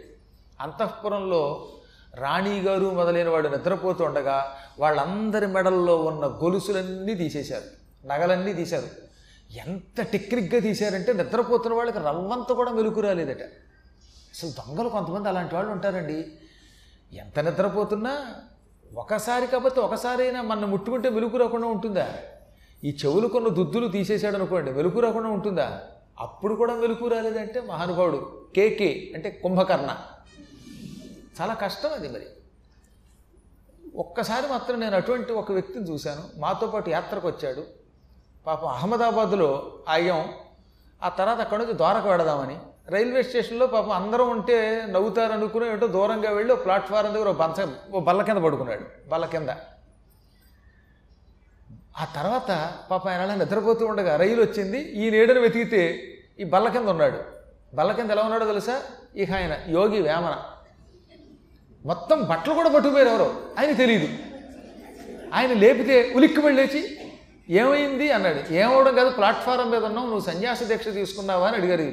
అంతఃపురంలో 0.60 1.68
రాణిగారు 2.14 2.90
మొదలైన 2.90 3.28
వాడు 3.28 3.48
నిద్రపోతుండగా 3.48 4.56
వాళ్ళందరి 4.78 5.46
మెడల్లో 5.46 5.96
ఉన్న 5.96 6.26
గొలుసులన్నీ 6.26 7.14
తీసేశారు. 7.14 7.82
నగలన్నీ 8.06 8.52
తీశారు. 8.52 9.11
ఎంత 9.52 10.02
టెక్నిక్గా 10.02 10.60
తీశారంటే 10.60 11.12
నిద్రపోతున్న 11.12 11.76
వాళ్ళకి 11.76 11.98
రవ్వంత 11.98 12.52
కూడా 12.52 12.72
మెలుకు 12.72 13.00
రాలేదట. 13.00 13.42
అసలు 13.42 14.50
దొంగలు 14.50 14.88
కొంతమంది 14.88 15.28
అలాంటి 15.28 15.54
వాళ్ళు 15.54 15.70
ఉంటారండి. 15.72 16.32
ఎంత 17.12 17.38
నిద్రపోతున్నా 17.38 18.34
ఒకసారి 18.96 19.46
కాకపోతే 19.46 19.80
ఒకసారైనా 19.80 20.42
మన 20.42 20.64
ముట్టుకుంటే 20.64 21.08
వెలుగు 21.08 21.36
రాకుండా 21.36 21.68
ఉంటుందా? 21.68 22.14
ఈ 22.84 22.96
చెవులు 23.04 23.28
కొన్న 23.28 23.48
దుద్దులు 23.48 23.88
తీసేశాడు 23.88 24.34
అనుకోండి 24.34 24.72
వెలుగు 24.72 25.00
రాకుండా 25.00 25.28
ఉంటుందా? 25.28 25.80
అప్పుడు 26.20 26.54
కూడా 26.54 26.74
వెలుగు 26.74 27.08
రాలేదంటే 27.08 27.60
మహానుభావుడు 27.60 28.46
కేకే 28.56 29.12
అంటే 29.14 29.40
కుంభకర్ణ. 29.42 29.96
చాలా 31.40 31.54
కష్టం 31.54 31.92
అది 31.92 32.08
మరి. 32.08 32.26
ఒక్కసారి 33.96 34.48
మాత్రం 34.48 34.80
నేను 34.80 34.96
అటువంటి 34.96 35.32
ఒక 35.32 35.52
వ్యక్తిని 35.52 35.90
చూశాను. 35.90 36.40
మాతో 36.40 36.66
పాటు 36.66 36.90
యాత్రకు 36.90 37.28
వచ్చాడు. 37.28 37.81
పాపం 38.46 38.68
అహ్మదాబాద్లో 38.68 39.72
ఆయం 39.88 40.28
ఆ 41.02 41.08
తర్వాత 41.08 41.40
అక్కడ 41.40 41.58
నుంచి 41.58 41.76
ద్వారకు 41.76 42.08
వెడదామని 42.08 42.58
రైల్వే 42.88 43.22
స్టేషన్లో 43.22 43.66
పాపం 43.66 43.90
అందరం 43.90 44.30
ఉంటే 44.30 44.86
నవ్వుతారు 44.90 45.32
అనుకుని 45.32 45.68
ఏంటో 45.68 45.86
దూరంగా 45.86 46.30
వెళ్ళి 46.30 46.52
ఓ 46.52 46.56
ప్లాట్ఫారం 46.56 47.14
దగ్గర 47.14 47.30
బంచ 47.30 47.66
ఓ 47.92 48.00
బల్ల 48.00 48.22
కింద 48.22 48.36
పడుకున్నాడు. 48.36 49.08
బల్ల 49.08 49.26
కింద. 49.26 49.48
ఆ 52.00 52.04
తర్వాత 52.16 52.72
పాప 52.90 53.08
ఆయన 53.08 53.20
అలా 53.20 53.34
నిద్రపోతూ 53.34 53.86
ఉండగా 53.86 54.16
రైలు 54.16 54.42
వచ్చింది. 54.42 54.78
ఈ 54.78 55.10
నీడను 55.10 55.40
వెతికితే 55.40 56.02
ఈ 56.40 56.44
బల్ల 56.44 56.68
కింద 56.68 56.88
ఉన్నాడు. 56.88 57.18
బల్ల 57.76 57.92
కింద 57.92 58.10
ఎలా 58.10 58.22
ఉన్నాడో 58.22 58.44
తెలుసా? 58.44 58.82
ఇక 59.16 59.32
ఆయన 59.32 59.56
యోగి 59.68 60.02
వేమన. 60.02 60.42
మొత్తం 61.84 62.22
బట్టలు 62.22 62.54
కూడా 62.54 62.68
పట్టుకుపోయారు 62.68 63.08
ఎవరో. 63.08 63.34
ఆయన 63.58 63.72
తెలియదు 63.72 64.08
ఆయన 65.34 65.52
లేపితే 65.52 66.12
ఉలిక్కి 66.16 66.40
వెళ్ళేసి 66.40 67.01
ఏమైంది 67.52 68.12
అన్నాడు. 68.12 68.52
ఏమవడం 68.52 68.94
కాదు 68.94 69.10
ప్లాట్ఫారం 69.10 69.70
మీద 69.70 69.84
ఉన్నావు 69.84 70.06
నువ్వు 70.06 70.32
సన్యాస 70.32 70.62
దీక్ష 70.62 70.88
తీసుకున్నావా 70.88 71.46
అని 71.48 71.56
అడిగారు 71.56 71.82
ఈ 71.82 71.90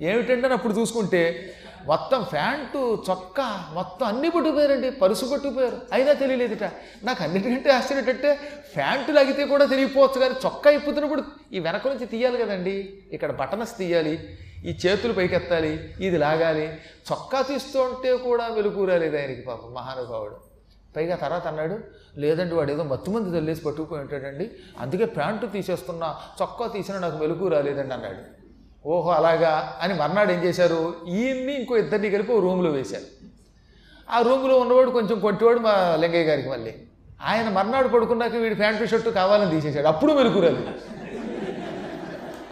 ఏమిటంటే 0.00 0.48
అప్పుడు 0.48 0.72
చూసుకుంటే 0.72 1.52
మొత్తం 1.86 2.22
ప్యాంటు 2.32 3.02
చొక్కా 3.10 3.64
మొత్తం 3.72 4.06
అన్ని 4.06 4.30
పట్టుకుపోయారండి 4.30 4.90
పరుసు 4.90 5.24
పట్టుకుపోయారు. 5.24 5.78
అయినా 5.92 6.12
తెలియలేదుట. 6.12 6.64
నాకు 7.02 7.22
అన్నిటికంటే 7.22 7.70
ఆశ్చర్యటంటే 7.70 8.40
ఫ్యాంటు 8.72 8.76
ప్యాంటు 8.76 9.12
లాగితే 9.12 9.44
కూడా 9.44 9.64
తెలియపోవచ్చు 9.64 10.20
కానీ 10.20 10.34
చొక్కా 10.46 10.70
ఇప్పుతున్నప్పుడు 10.70 11.22
ఈ 11.52 11.58
వెనక 11.58 11.88
నుంచి 11.88 12.06
తీయాలి 12.06 12.38
కదండి. 12.38 12.94
ఇక్కడ 13.12 13.32
బటన్స్ 13.32 13.78
తీయాలి 13.78 14.38
ఈ 14.64 14.78
చేతులు 14.86 15.12
పైకెత్తాలి 15.12 15.94
ఇది 16.00 16.18
లాగాలి. 16.18 16.66
చొక్కా 17.12 17.42
తీస్తూ 17.42 17.80
ఉంటే 17.80 18.16
కూడా 18.16 18.46
వెలుకూరాలేదు 18.46 19.16
ఆయనకి 19.16 19.40
పాపం 19.40 19.74
మహానుభావుడు. 19.74 20.49
పైగా 20.96 21.16
తర్వాత 21.16 21.46
అన్నాడు 21.46 21.78
లేదండి 22.16 22.54
వాడు 22.54 22.72
ఏదో 22.72 22.82
మత్తు 22.82 23.10
మంది 23.10 23.38
తల్లేసి 23.38 23.64
పట్టుకుపోయి 23.64 24.02
ఉంటాడండి. 24.02 24.50
అందుకే 24.78 25.04
ప్యాంటు 25.04 25.46
తీసేస్తున్నా 25.46 26.14
చొక్కా 26.42 26.66
తీసినా 26.66 26.98
నాకు 26.98 27.18
మెలుగు 27.18 27.48
రాలేదండి 27.48 27.94
అన్నాడు. 27.94 28.40
ఓహో 28.88 29.10
అలాగా? 29.10 29.78
అని 29.82 29.94
మర్నాడు 29.94 30.32
ఏం 30.32 30.44
చేశారు? 30.44 30.94
ఈయన్ని 31.08 31.54
ఇంకో 31.54 31.76
ఇద్దరిని 31.76 32.10
కలిపి 32.10 32.32
ఓ 32.32 32.40
రూమ్లో 32.40 32.70
వేశారు. 32.70 33.04
ఆ 34.10 34.20
రూమ్లో 34.20 34.58
ఉన్నవాడు 34.58 34.90
కొంచెం 34.90 35.20
కొట్టివాడు 35.20 35.58
మా 35.58 35.96
లింగయ్య 36.00 36.24
గారికి 36.24 36.48
మళ్ళీ. 36.48 36.74
ఆయన 37.22 37.48
మర్నాడు 37.48 37.88
పడుకున్నాక 37.88 38.34
వీడి 38.34 38.54
ప్యాంటు 38.54 38.86
షర్టు 38.86 39.10
కావాలని 39.10 39.50
తీసేశాడు. 39.50 39.86
అప్పుడు 39.86 40.12
మెలుగు 40.12 40.40
రాలేదు. 40.40 40.70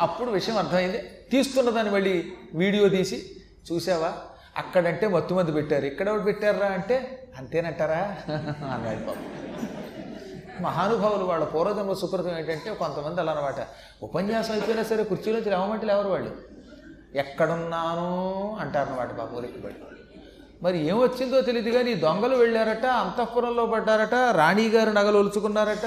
అప్పుడు 0.01 0.31
విషయం 0.31 0.57
అర్థమైంది. 0.57 0.98
తీస్తున్న 1.31 1.70
దాన్ని 1.70 1.92
మళ్ళీ 1.92 2.33
వీడియో 2.55 2.88
తీసి 2.88 3.31
చూసావా? 3.72 4.12
అక్కడంటే 4.57 5.09
మత్తుమంది 5.09 5.53
పెట్టారు. 5.53 5.85
ఇక్కడ 5.85 6.09
ఎవరు 6.09 6.20
పెట్టారా 6.20 6.66
అంటే 6.66 7.28
అంతేనంటారా? 7.38 8.01
అన్నాడు 8.74 9.03
బాబు 9.07 9.24
మహానుభావులు 10.62 11.24
వాళ్ళ 11.24 11.44
పూర్వజన్మ 11.44 11.92
సుకృతం 11.92 12.38
ఏంటంటే 12.38 12.70
కొంతమంది 12.74 13.20
అలా 13.20 13.33
అనమాట 13.33 13.61
ఉపన్యాసం 14.03 14.53
అయిపోయినా 14.53 14.83
సరే 14.83 15.03
కుర్చీలోంచి 15.05 15.51
లేవమంటే 15.51 15.87
లేవరు 15.87 16.09
వాళ్ళు. 16.09 16.31
ఎక్కడున్నాను? 17.14 18.09
అంటారన్నమాట 18.61 19.12
బాబు 19.12 19.37
ఉలిక్కిపడి 19.37 19.79
మరి 20.62 20.79
ఏమొచ్చిందో 20.87 21.40
తెలియదు 21.40 21.70
కానీ 21.70 21.90
ఈ 21.90 21.94
దొంగలు 21.94 22.37
వెళ్ళారట 22.37 22.87
అంతఃపురంలో 23.03 23.66
పడ్డారట 23.66 24.14
రాణిగారు 24.14 24.90
నగలు 24.90 25.18
ఒలుచుకున్నారట 25.18 25.87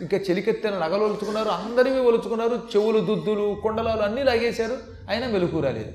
ఇంకా 0.00 0.16
చెలికెత్తిన 0.16 0.78
నగలు 0.78 1.04
ఒలుచుకున్నారు 1.04 1.48
అందరివి 1.48 2.00
ఒలుచుకున్నారు 2.00 2.56
చెవులు 2.72 3.00
దుద్దులు 3.00 3.46
కుండలాలు 3.62 4.02
అన్నీ 4.02 4.22
లాగేశారు 4.22 4.76
అయినా 5.08 5.26
మెలకు 5.26 5.60
రాలేదు. 5.60 5.92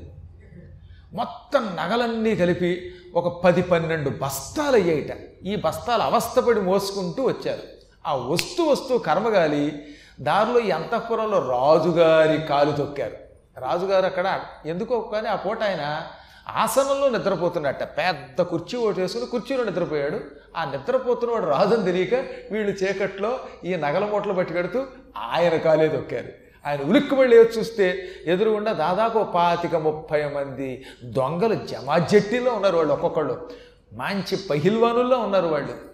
మొత్తం 1.13 1.63
నగలన్నీ 1.81 2.35
కలిపి 2.35 2.71
ఒక 3.13 3.43
పది 3.43 3.61
పన్నెండు 3.61 4.09
బస్తాలు 4.09 4.75
అయ్యాయిట. 4.75 5.43
ఈ 5.45 5.55
బస్తాలు 5.55 6.01
అవస్థపడి 6.01 6.61
మోసుకుంటూ 6.61 7.23
వచ్చారు. 7.23 7.61
ఆ 8.05 8.15
వస్తూ 8.15 8.63
వస్తూ 8.63 8.97
కర్మగాలి 8.97 9.87
దారిలో 10.21 10.59
ఈ 10.59 10.71
అంతఃపురంలో 10.71 11.39
రాజుగారి 11.39 12.41
కాలు 12.47 12.71
తొక్కారు. 12.71 13.17
రాజుగారు 13.59 14.05
అక్కడ 14.05 14.39
ఎందుకో 14.65 15.01
కానీ 15.01 15.27
ఆ 15.27 15.35
పూట 15.35 15.63
ఆయన 15.63 16.01
ఆసనంలో 16.47 17.09
నిద్రపోతున్నట్ట 17.09 17.83
పెద్ద 17.83 18.41
కుర్చీ 18.41 18.79
ఒకటి 18.79 19.01
వేసుకుని 19.01 19.25
కుర్చీలో 19.25 19.63
నిద్రపోయాడు. 19.63 20.19
ఆ 20.57 20.65
నిద్రపోతున్నవాడు 20.65 21.45
రాజుని 21.45 21.85
తెలియక 21.85 22.13
వీళ్ళు 22.51 22.71
చీకట్లో 22.71 23.39
ఈ 23.65 23.75
నగల 23.75 24.05
మూటలు 24.05 24.33
పట్టుకెడుతూ 24.33 24.83
ఆయన 25.17 25.57
కాలే 25.57 25.87
తొక్కారు. 25.87 26.42
ఆయన 26.65 26.81
ఉలిక్కుమళ్ళి 26.81 27.37
చూస్తే 27.37 28.09
ఎదురుగుండా 28.25 28.73
దాదాపు 28.73 29.23
పాతిక 29.23 29.75
ముప్పై 29.75 30.25
మంది 30.25 30.85
దొంగలు 31.03 31.53
జమాజట్టిలో 31.53 32.51
ఉన్నారు 32.51 32.77
వాళ్ళు 32.77 32.93
ఒక్కొక్కళ్ళు. 32.93 33.49
మంచి 33.93 34.37
పహిల్వానుల్లో 34.49 35.17
ఉన్నారు 35.17 35.47
వాళ్ళు. 35.47 35.93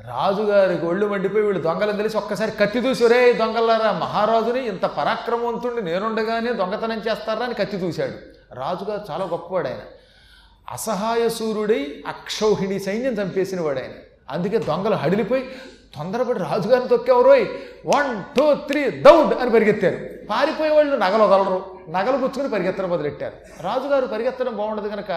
రాజుగారికి 0.00 0.86
ఒళ్ళు 0.86 1.06
మండిపోయి 1.06 1.44
వీళ్ళు 1.44 1.62
దొంగలని 1.62 1.96
తెలిసి 1.96 2.16
ఒక్కసారి 2.16 2.50
కత్తి 2.50 2.80
దూసిరే 2.80 3.32
దొంగలారా 3.32 3.92
మహారాజుని 3.92 4.66
ఇంత 4.66 4.86
పరాక్రమవంతుడిని 4.86 5.82
నేనుండగానే 5.82 6.52
దొంగతనం 6.52 6.98
చేస్తారా? 6.98 7.44
అని 7.44 7.54
కత్తి 7.54 7.76
దూశాడు 7.76 8.12
రాజుగారు 8.54 9.00
చాలా 9.10 9.24
గొప్పవాడు 9.24 9.68
ఆయన. 9.68 9.78
అసహాయ 10.72 11.28
సూర్యుడై 11.28 12.04
అక్షౌహిణి 12.06 12.80
సైన్యం 12.80 13.12
చంపేసిన 13.12 13.60
వాడు 13.60 13.78
ఆయన. 13.78 13.90
అందుకే 14.30 14.58
దొంగలు 14.58 14.94
హడిలిపోయి 14.94 15.50
తొందరపడి 15.96 16.38
రాజుగారిని 16.38 16.88
తొక్కేవరోయ్ 16.88 17.46
వన్ 17.86 18.36
టూ 18.36 18.54
త్రీ 18.54 18.90
దౌడ్ 18.90 19.34
అని 19.34 19.50
పరిగెత్తారు. 19.50 19.98
పారిపోయే 20.30 20.70
వాళ్ళు 20.70 20.96
నగలు 20.96 21.22
వదలరు 21.22 21.64
నగలు 21.90 22.16
పుచ్చుకొని 22.16 22.48
పరిగెత్తడం 22.48 22.90
మొదలెట్టారు. 22.90 23.62
రాజుగారు 23.62 24.06
పరిగెత్తడం 24.06 24.56
బాగుండదు 24.56 24.88
కనుక 24.88 25.10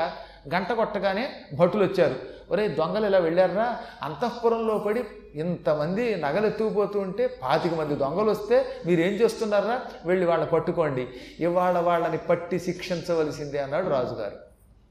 గంట 0.55 0.71
కొట్టగానే 0.71 1.31
భటులు 1.59 1.83
వచ్చారు. 1.83 2.15
ఒరే 2.51 2.67
దొంగలు 2.67 3.05
ఇలా 3.05 3.17
వెళ్ళారా 3.17 3.77
అంతఃపురంలో 4.03 4.77
పడి 4.77 5.03
ఇంతమంది 5.35 6.15
నగలు 6.15 6.45
ఎత్తుకుపోతూ 6.45 6.99
ఉంటే 6.99 7.27
పాతిక 7.27 7.73
మంది 7.73 7.95
దొంగలు 7.95 8.31
వస్తే 8.31 8.65
మీరు 8.85 9.01
ఏం 9.01 9.13
చేస్తున్నారా? 9.13 9.81
వెళ్ళి 10.05 10.25
వాళ్ళని 10.25 10.49
పట్టుకోండి. 10.49 11.07
ఇవాళ 11.39 11.77
వాళ్ళని 11.79 12.17
పట్టి 12.17 12.59
శిక్షించవలసిందే 12.59 13.57
అన్నాడు 13.57 13.89
రాజుగారు. 13.89 14.37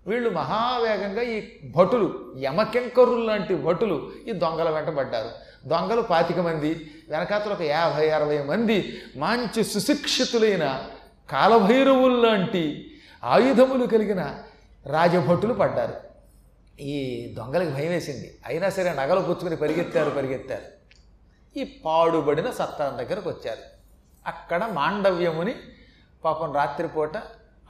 వీళ్ళు 0.06 0.30
మహావేగంగా 0.30 1.22
ఈ 1.22 1.42
భటులు 1.76 2.06
యమకెంకరులు 2.38 3.24
లాంటి 3.26 3.54
భటులు 3.54 4.10
ఈ 4.28 4.32
దొంగల 4.32 4.70
వెంటబడ్డారు 4.70 5.49
దొంగలు 5.66 6.02
పాతిక 6.02 6.38
మంది 6.38 6.90
వెనకాతలు 7.08 7.52
ఒక 7.52 7.62
యాభై 7.62 8.10
అరవై 8.10 8.42
మంది 8.42 9.02
మంచి 9.16 9.64
సుశిక్షితులైన 9.64 10.88
కాలభైరవుల్లాంటి 11.30 12.90
ఆయుధములు 13.24 13.86
కలిగిన 13.86 14.34
రాజభటులు 14.86 15.54
పడ్డారు. 15.54 15.94
ఈ 16.80 17.32
దొంగలకు 17.36 17.70
భయం 17.70 17.90
వేసింది. 17.90 18.38
అయినా 18.46 18.70
సరే 18.70 18.90
నగలు 18.90 19.20
పుచ్చుకుని 19.20 19.56
పరిగెత్తారు 19.56 20.10
పరిగెత్తారు. 20.10 20.62
ఈ 21.58 21.80
పాడుబడిన 21.84 22.50
సత్తాన 22.50 22.96
దగ్గరకు 22.96 23.30
వచ్చారు. 23.30 23.60
అక్కడ 24.26 24.64
మాండవ్యముని 24.64 25.54
పాపం 26.24 26.52
రాత్రిపూట 26.52 27.12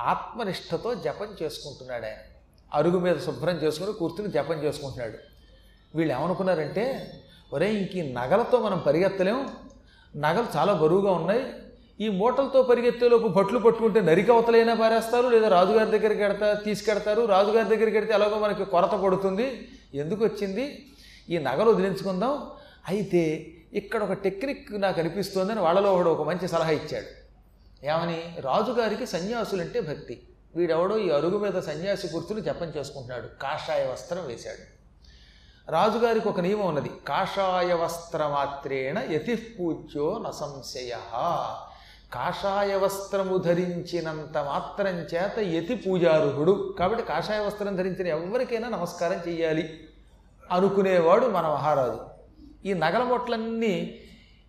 ఆత్మనిష్టతో 0.00 0.94
జపం 0.94 1.36
చేసుకుంటున్నాడు 1.42 2.04
ఆయన. 2.04 2.16
అరుగు 2.74 2.98
మీద 2.98 3.16
శుభ్రం 3.16 3.54
చేసుకుని 3.54 3.92
కూర్చుని 3.92 4.30
జపం 4.32 4.62
చేసుకుంటున్నాడు. 4.62 5.18
వీళ్ళు 5.94 6.14
ఏమనుకున్నారంటే 6.14 7.12
ఒరే 7.52 7.72
ఇంక 7.72 7.90
ఈ 7.96 8.12
నగలతో 8.12 8.58
మనం 8.58 8.78
పరిగెత్తలేం. 8.78 9.48
నగలు 10.16 10.46
చాలా 10.56 10.72
బరువుగా 10.72 11.12
ఉన్నాయి. 11.12 11.46
ఈ 12.00 12.08
మూటలతో 12.08 12.62
పరిగెత్తేలోపు 12.62 13.28
భట్లు 13.28 13.58
పట్టుకుంటే 13.58 14.00
నరికి 14.00 14.32
అవతలైనా 14.32 14.74
పారేస్తారు 14.74 15.28
లేదా 15.28 15.48
రాజుగారి 15.48 15.98
దగ్గరికి 15.98 16.22
ఎడతా 16.22 16.54
తీసుకెడతారు. 16.54 17.24
రాజుగారి 17.24 17.76
దగ్గరికి 17.76 17.96
ఎడితే 17.96 18.12
ఎలాగో 18.12 18.38
మనకి 18.38 18.64
కొరత 18.64 18.90
పడుతుంది. 18.90 19.68
ఎందుకు 19.94 20.24
వచ్చింది? 20.24 20.86
ఈ 21.30 21.38
నగలు 21.38 21.70
వదిలించుకుందాం. 21.70 22.50
అయితే 22.88 23.46
ఇక్కడ 23.72 24.02
ఒక 24.02 24.12
టెక్నిక్ 24.12 24.80
నాకు 24.80 25.00
అనిపిస్తోందని 25.00 25.60
వాళ్ళలో 25.60 25.94
ఒకడు 25.94 26.10
ఒక 26.10 26.28
మంచి 26.28 26.48
సలహా 26.48 26.70
ఇచ్చాడు. 26.70 27.20
ఏమని? 27.86 28.36
రాజుగారికి 28.40 29.06
సన్యాసులంటే 29.06 29.80
భక్తి. 29.80 30.22
వీడెవడో 30.56 30.98
ఈ 30.98 31.10
అరుగు 31.10 31.38
మీద 31.38 31.62
సన్యాసి 31.62 32.08
కూర్చుని 32.08 32.40
జపం 32.40 32.72
చేసుకుంటున్నాడు. 32.76 33.26
కాషాయ 33.42 33.86
వస్త్రం 33.92 34.26
వేశాడు. 34.26 34.79
రాజుగారికి 35.68 36.28
ఒక 36.28 36.40
నియమం 36.40 36.66
ఉన్నది. 36.66 36.90
కాషాయ 37.08 37.72
వస్త్రమాత్రేణ 37.72 38.98
యతి 38.98 39.34
పూజ్యో 39.34 40.24
నసంశయ 40.26 40.96
కాషాయ 42.14 42.76
వస్త్రము 42.76 43.36
ధరించినంత 43.36 44.38
మాత్రం 44.38 44.94
చేత 44.94 45.38
యతి 45.38 45.74
పూజారుహుడు. 45.74 46.74
కాబట్టి 46.78 47.04
కాషాయ 47.04 47.38
వస్త్రం 47.38 47.76
ధరించిన 47.76 48.06
ఎవరికైనా 48.06 48.68
నమస్కారం 48.68 49.20
చెయ్యాలి 49.28 49.88
అనుకునేవాడు 50.52 51.26
మన 51.26 51.48
మహారాజు. 51.48 52.00
ఈ 52.64 52.72
నగల 52.72 53.02
మొట్లన్నీ 53.02 54.00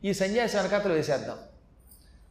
ఈ 0.04 0.14
సన్యాసి 0.14 0.58
వెనకాతలు 0.58 0.94
వేసేద్దాం. 0.94 1.38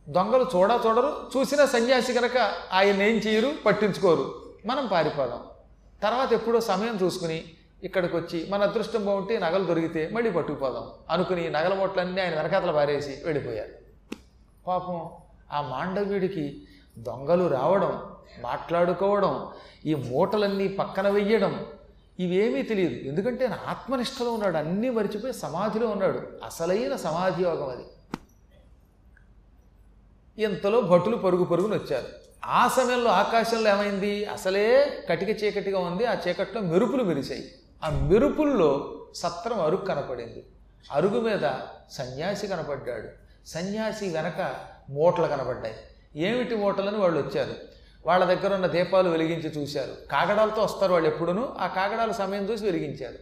దొంగలు 0.09 0.47
చూడా 0.57 0.81
చూడరు 0.87 1.31
చూసిన 1.37 1.65
సన్యాసి 1.65 2.13
కనుక 2.13 2.53
ఆయన 2.73 3.03
ఏం 3.03 3.17
చేయరు 3.17 3.53
పట్టించుకోరు. 3.67 4.35
మనం 4.67 4.87
పారిపోదాం. 4.87 5.41
తర్వాత 6.03 6.33
ఎప్పుడో 6.33 6.61
సమయం 6.61 6.99
చూసుకుని 7.03 7.45
ఇక్కడికి 7.85 8.17
వచ్చి 8.17 8.47
మన 8.51 8.63
అదృష్టం 8.63 9.05
బాగుంటే 9.05 9.39
నగలు 9.39 9.65
దొరికితే 9.65 10.11
మళ్ళీ 10.13 10.31
పట్టుకుపోదాం 10.31 10.91
అనుకుని 11.11 11.51
నగల 11.51 11.75
మొట్లన్నీ 11.75 12.21
ఆయన 12.21 12.35
వెనకాతల 12.35 12.71
పారేసి 12.71 13.21
వెళ్ళిపోయారు. 13.25 13.69
పాపం 14.67 15.11
ఆ 15.53 15.63
మాండవ్యుడికి 15.63 16.63
దొంగలు 16.99 17.47
రావడం 17.47 18.03
మాట్లాడుకోవడం 18.41 19.49
ఈ 19.87 19.95
మూటలన్నీ 19.95 20.69
పక్కన 20.69 21.09
వెయ్యడం 21.09 21.67
ఇవేమీ 22.21 22.63
తెలియదు. 22.63 22.95
ఎందుకంటే 22.95 23.47
ఆయన 23.47 23.59
ఆత్మనిష్టలో 23.67 24.33
ఉన్నాడు 24.33 24.57
అన్నీ 24.57 24.91
మరిచిపోయి 24.91 25.33
సమాధిలో 25.33 25.89
ఉన్నాడు. 25.89 26.23
అసలైన 26.45 26.97
సమాధి 26.97 27.43
యోగం 27.43 27.69
అది. 27.69 27.85
ఇంతలో 30.43 30.81
భటులు 30.81 31.17
పరుగు 31.17 31.45
పరుగును 31.45 31.75
వచ్చారు. 31.75 32.07
ఆ 32.45 32.69
సమయంలో 32.69 33.11
ఆకాశంలో 33.11 33.71
ఏమైంది? 33.71 34.25
అసలే 34.25 34.99
కటిక 35.11 35.45
చీకటిగా 35.45 35.79
ఉంది. 35.79 36.05
ఆ 36.05 36.17
చీకట్లో 36.29 36.61
మెరుపులు 36.61 37.05
మెరిశాయి. 37.05 37.53
ఆ 37.85 37.91
మెరుపుల్లో 37.91 39.01
సత్రం 39.15 39.61
అరుగు 39.61 39.85
కనపడింది. 39.85 40.47
అరుగు 40.93 41.21
మీద 41.21 41.51
సన్యాసి 41.91 42.47
కనపడ్డాడు. 42.47 43.09
సన్యాసి 43.49 44.11
వెనక 44.11 44.55
మూటలు 44.91 45.27
కనపడ్డాయి. 45.27 45.75
ఏమిటి 46.17 46.57
మూటలని 46.57 46.97
వాళ్ళు 46.97 47.21
వచ్చారు? 47.21 47.55
వాళ్ళ 48.07 48.25
దగ్గర 48.25 48.55
ఉన్న 48.55 48.67
దీపాలు 48.67 49.09
వెలిగించి 49.09 49.63
చూశారు. 49.63 50.09
కాగడాలతో 50.13 50.63
వస్తారు 50.63 50.93
వాళ్ళు 50.93 51.09
ఎప్పుడునూ. 51.09 51.49
ఆ 51.61 51.67
కాగడాల 51.67 52.13
సమయం 52.13 52.45
చూసి 52.45 52.65
వెలిగించారు. 52.65 53.19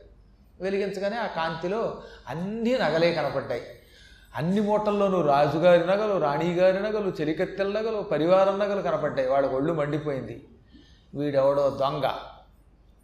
వెలిగించగానే 0.63 1.17
ఆ 1.17 1.27
కాంతిలో 1.27 2.03
అన్నీ 2.29 2.79
నగలే 2.79 3.15
కనపడ్డాయి. 3.15 3.63
అన్ని 4.37 4.61
మూటల్లోనూ 4.61 5.21
రాజుగారి 5.21 5.87
నగలు 5.87 6.19
రాణిగారి 6.19 6.83
నగలు 6.83 7.13
చెలికత్తెల 7.21 7.69
నగలు 7.69 8.03
పరివారం 8.03 8.59
నగలు 8.59 8.83
కనపడ్డాయి. 8.83 9.29
వాళ్ళ 9.29 9.49
ఒళ్ళు 9.49 9.73
మండిపోయింది. 9.73 10.49
వీడెవడో 11.15 11.71
దొంగ. 11.71 12.11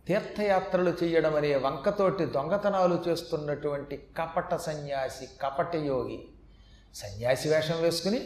తీర్థయాత్రలు 0.07 0.93
చేయడం 1.03 1.35
అనే 1.37 1.55
వంకతోటి 1.57 2.25
దొంగతనాలు 2.27 3.03
చేస్తున్నటువంటి 3.09 3.97
కపట 4.19 4.55
సన్యాసి 4.57 5.27
కపట 5.43 5.75
యోగి. 5.75 6.19
సన్యాసి 6.95 7.49
వేషం 7.49 7.79
వేసుకుని 7.83 8.21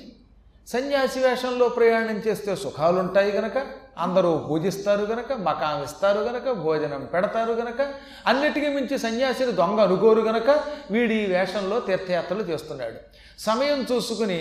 సన్యాసి 0.69 1.21
వేషంలో 1.21 1.69
ప్రయాణం 1.69 2.17
చేస్తే 2.17 2.57
సుఖాలుంటాయి 2.57 3.31
గనక 3.31 3.59
అందరూ 3.99 4.39
పూజిస్తారు 4.39 5.03
గనక 5.03 5.33
మకాం 5.33 5.83
ఇస్తారు 5.83 6.19
గనక 6.19 6.51
భోజనం 6.53 7.05
పెడతారు 7.05 7.53
గనక 7.53 7.81
అన్నిటికీ 8.27 8.69
మించి 8.69 8.99
సన్యాసిని 8.99 9.53
దొంగ 9.53 9.81
అనుకోరు 9.81 10.21
గనక 10.21 10.51
వీడి 10.91 11.27
వేషంలో 11.27 11.81
తీర్థయాత్రలు 11.81 12.43
చేస్తున్నాడు. 12.43 12.99
సమయం 13.39 13.87
చూసుకుని 13.93 14.41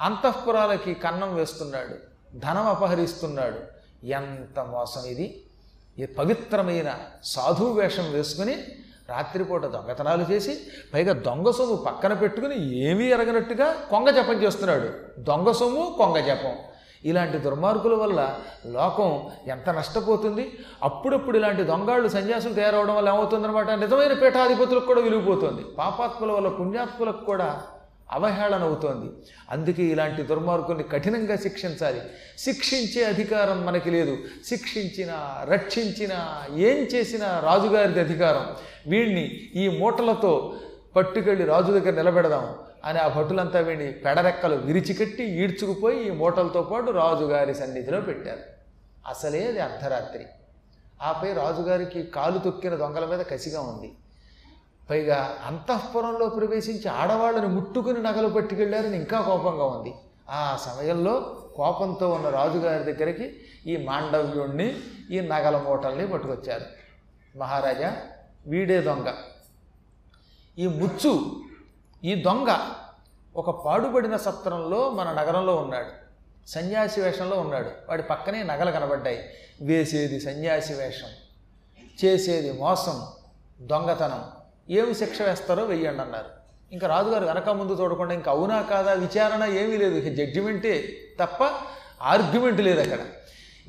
అంతఃపురాలకి 0.00 0.94
కన్నం 0.94 1.34
వేస్తున్నాడు 1.34 1.94
ధనం 2.38 2.66
అపహరిస్తున్నాడు. 2.66 3.60
ఎంత 4.04 4.58
మోసం 4.60 5.04
ఇది! 5.04 5.26
ఈ 5.98 6.06
పవిత్రమైన 6.06 6.94
సాధువు 7.24 7.80
వేషం 7.80 8.12
వేసుకుని 8.12 8.56
రాత్రిపూట 9.08 9.66
దొంగతనాలు 9.66 10.32
చేసి 10.32 10.58
పైగా 10.94 11.12
దొంగ 11.12 11.50
సొమ్ము 11.50 11.76
పక్కన 11.76 12.12
పెట్టుకుని 12.12 12.78
ఏమీ 12.78 13.04
ఎరగనట్టుగా 13.04 13.72
కొంగ 13.90 14.10
జపం 14.10 14.42
చేస్తున్నాడు. 14.42 14.88
దొంగ 15.18 15.50
సొమ్ము 15.50 15.94
కొంగ 15.98 16.16
జపం. 16.20 16.52
ఇలాంటి 17.04 17.38
దుర్మార్గుల 17.38 17.94
వల్ల 17.94 18.38
లోకం 18.66 19.26
ఎంత 19.46 19.70
నష్టపోతుంది? 19.70 20.58
అప్పుడప్పుడు 20.82 21.36
ఇలాంటి 21.38 21.62
దొంగాళ్ళు 21.62 22.08
సన్యాసులు 22.08 22.54
తయారవడం 22.54 22.96
వల్ల 22.96 23.08
ఏమవుతుందన్నమాట? 23.08 23.70
నిజమైన 23.70 24.12
పీఠాధిపతులకు 24.12 24.86
కూడా 24.86 25.00
విలువపోతుంది. 25.00 25.62
పాపాత్ముల 25.78 26.32
వల్ల 26.32 26.48
పుణ్యాత్ములకు 26.48 27.24
కూడా 27.24 27.62
అవహేళన 28.12 28.62
అవుతోంది. 28.62 29.12
అందుకే 29.50 29.82
ఇలాంటి 29.82 30.22
దుర్మార్గుల్ని 30.22 30.84
కఠినంగా 30.84 31.36
శిక్షించాలి. 31.36 32.00
శిక్షించే 32.38 33.04
అధికారం 33.04 33.66
మనకి 33.66 33.90
లేదు. 33.90 34.18
శిక్షించిన 34.46 35.44
రక్షించిన 35.48 36.42
ఏం 36.56 36.76
చేసినా 36.76 37.40
రాజుగారిది 37.40 38.00
అధికారం. 38.00 38.46
వీడిని 38.86 39.24
ఈ 39.54 39.78
మూటలతో 39.78 40.56
పట్టుకెళ్ళి 40.96 41.44
రాజు 41.44 41.72
దగ్గర 41.72 41.90
నిలబెడదాం 41.90 42.54
అని 42.84 42.98
ఆ 42.98 43.08
భటులంతా 43.08 43.60
వీడిని 43.60 43.92
పెడరెక్కలు 43.92 44.56
విరిచికట్టి 44.56 45.24
ఈడ్చుకుపోయి 45.24 46.06
ఈ 46.06 46.10
మూటలతో 46.10 46.62
పాటు 46.62 46.90
రాజుగారి 46.90 47.54
సన్నిధిలో 47.54 48.00
పెట్టారు. 48.00 48.40
అసలే 49.06 49.46
అది 49.46 49.60
అర్ధరాత్రి. 49.60 50.26
ఆపై 51.02 51.32
రాజుగారికి 51.32 52.02
కాలు 52.02 52.38
తొక్కిన 52.38 52.74
దొంగల 52.74 53.04
మీద 53.04 53.18
కసిగా 53.18 53.60
ఉంది. 53.60 53.92
పైగా 54.90 55.38
అంతఃపురంలో 55.46 56.28
ప్రవేశించి 56.28 56.88
ఆడవాళ్ళని 56.88 57.46
ముట్టుకుని 57.46 58.02
నగలు 58.02 58.28
పట్టుకెళ్ళారని 58.28 58.96
ఇంకా 58.96 59.20
కోపంగా 59.20 59.64
ఉంది. 59.64 59.94
ఆ 60.30 60.58
సమయంలో 60.60 61.42
కోపంతో 61.56 62.10
ఉన్న 62.10 62.28
రాజుగారి 62.28 62.92
దగ్గరికి 62.92 63.40
ఈ 63.66 63.76
మాండవ్యుణ్ణి 63.76 64.80
ఈ 65.10 65.20
నగల 65.20 65.58
మూటల్ని 65.58 66.08
పట్టుకొచ్చారు. 66.08 66.64
మహారాజా 67.38 67.96
వీడే 68.46 68.80
దొంగ. 68.80 69.12
ఈ 70.58 70.66
ముచ్చు 70.66 71.36
ఈ 72.04 72.22
దొంగ 72.22 72.58
ఒక 73.36 73.64
పాడుబడిన 73.64 74.16
సత్రంలో 74.16 74.90
మన 74.90 75.12
నగరంలో 75.12 75.56
ఉన్నాడు. 75.56 76.06
సన్యాసి 76.48 77.00
వేషంలో 77.00 77.40
ఉన్నాడు. 77.40 77.70
వాడి 77.88 78.02
పక్కనే 78.02 78.42
నగలు 78.42 78.70
కనబడ్డాయి. 78.70 79.28
వేసేది 79.62 80.20
సన్యాసి 80.20 80.74
వేషం 80.74 81.08
చేసేది 82.04 82.60
మోసం 82.60 83.06
దొంగతనం. 83.60 84.35
ఏమి 84.70 84.94
శిక్ష 84.94 85.22
వేస్తారో 85.22 85.64
వెయ్యండి 85.64 86.02
అన్నారు. 86.02 86.24
ఇంకా 86.72 86.86
రాజుగారు 86.86 87.24
వెనక 87.24 87.48
ముందు 87.48 87.72
చూడకుండా 87.80 88.14
ఇంకా 88.14 88.32
అవునా 88.32 88.62
కాదా? 88.62 88.92
విచారణ 88.92 89.44
ఏమీ 89.44 89.76
లేదు. 89.76 90.00
జడ్జిమెంటే 90.00 90.88
తప్ప 91.20 91.44
ఆర్గ్యుమెంట్ 92.02 92.60
లేదు 92.60 92.80
అక్కడ. 92.80 92.98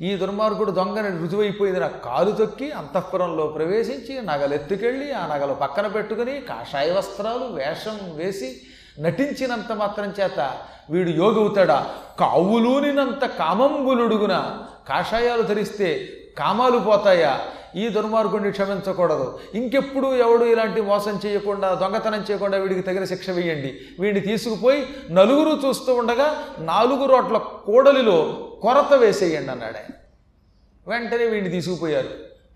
ఈ 0.00 0.14
దుర్మార్గుడు 0.14 0.70
దొంగని 0.70 1.22
రుజువైపోయింది. 1.22 1.80
నా 1.80 1.86
కాలు 1.86 2.30
తొక్కి 2.30 2.70
అంతఃపురంలో 2.70 3.46
ప్రవేశించి 3.46 4.22
నగలు 4.22 4.54
ఎత్తుకెళ్ళి 4.54 5.12
ఆ 5.12 5.26
నగలు 5.26 5.54
పక్కన 5.54 5.86
పెట్టుకుని 5.86 6.40
కాషాయ 6.40 6.92
వస్త్రాలు 6.92 7.44
వేషం 7.44 7.98
వేసి 8.14 8.60
నటించినంత 9.00 9.72
మాత్రం 9.72 10.14
చేత 10.20 10.58
వీడు 10.90 11.10
యోగవుతాడా? 11.10 11.94
కావులూనినంత 12.20 13.26
కామంబులుడుగున? 13.26 14.58
కాషాయాలు 14.88 15.42
ధరిస్తే 15.42 16.08
కామాలు 16.38 16.78
పోతాయా? 16.78 17.40
ఈ 17.76 17.88
దుర్మార్గుడిని 17.88 18.50
క్షమించకూడదు. 18.50 19.38
ఇంకెప్పుడు 19.54 20.16
ఎవడు 20.16 20.44
ఇలాంటి 20.44 20.80
మోసం 20.80 21.20
చేయకుండా 21.26 21.74
దొంగతనం 21.74 22.24
చేయకుండా 22.30 22.58
వీడికి 22.58 22.82
తగిన 22.82 23.04
శిక్ష 23.04 23.30
వేయండి. 23.30 23.80
వీడిని 24.00 24.26
తీసుకుపోయి 24.26 24.88
నలుగురు 25.10 25.68
చూస్తూ 25.68 25.94
ఉండగా 25.94 26.44
నాలుగు 26.58 27.06
రోట్ల 27.06 27.36
కూడలిలో 27.36 28.48
కొరత 28.62 28.92
వేసేయండి 28.94 29.50
అన్నాడే 29.50 29.84
వెంటనే 30.88 31.24
వీడిని 31.24 31.50
తీసుకుపోయారు. 31.50 32.08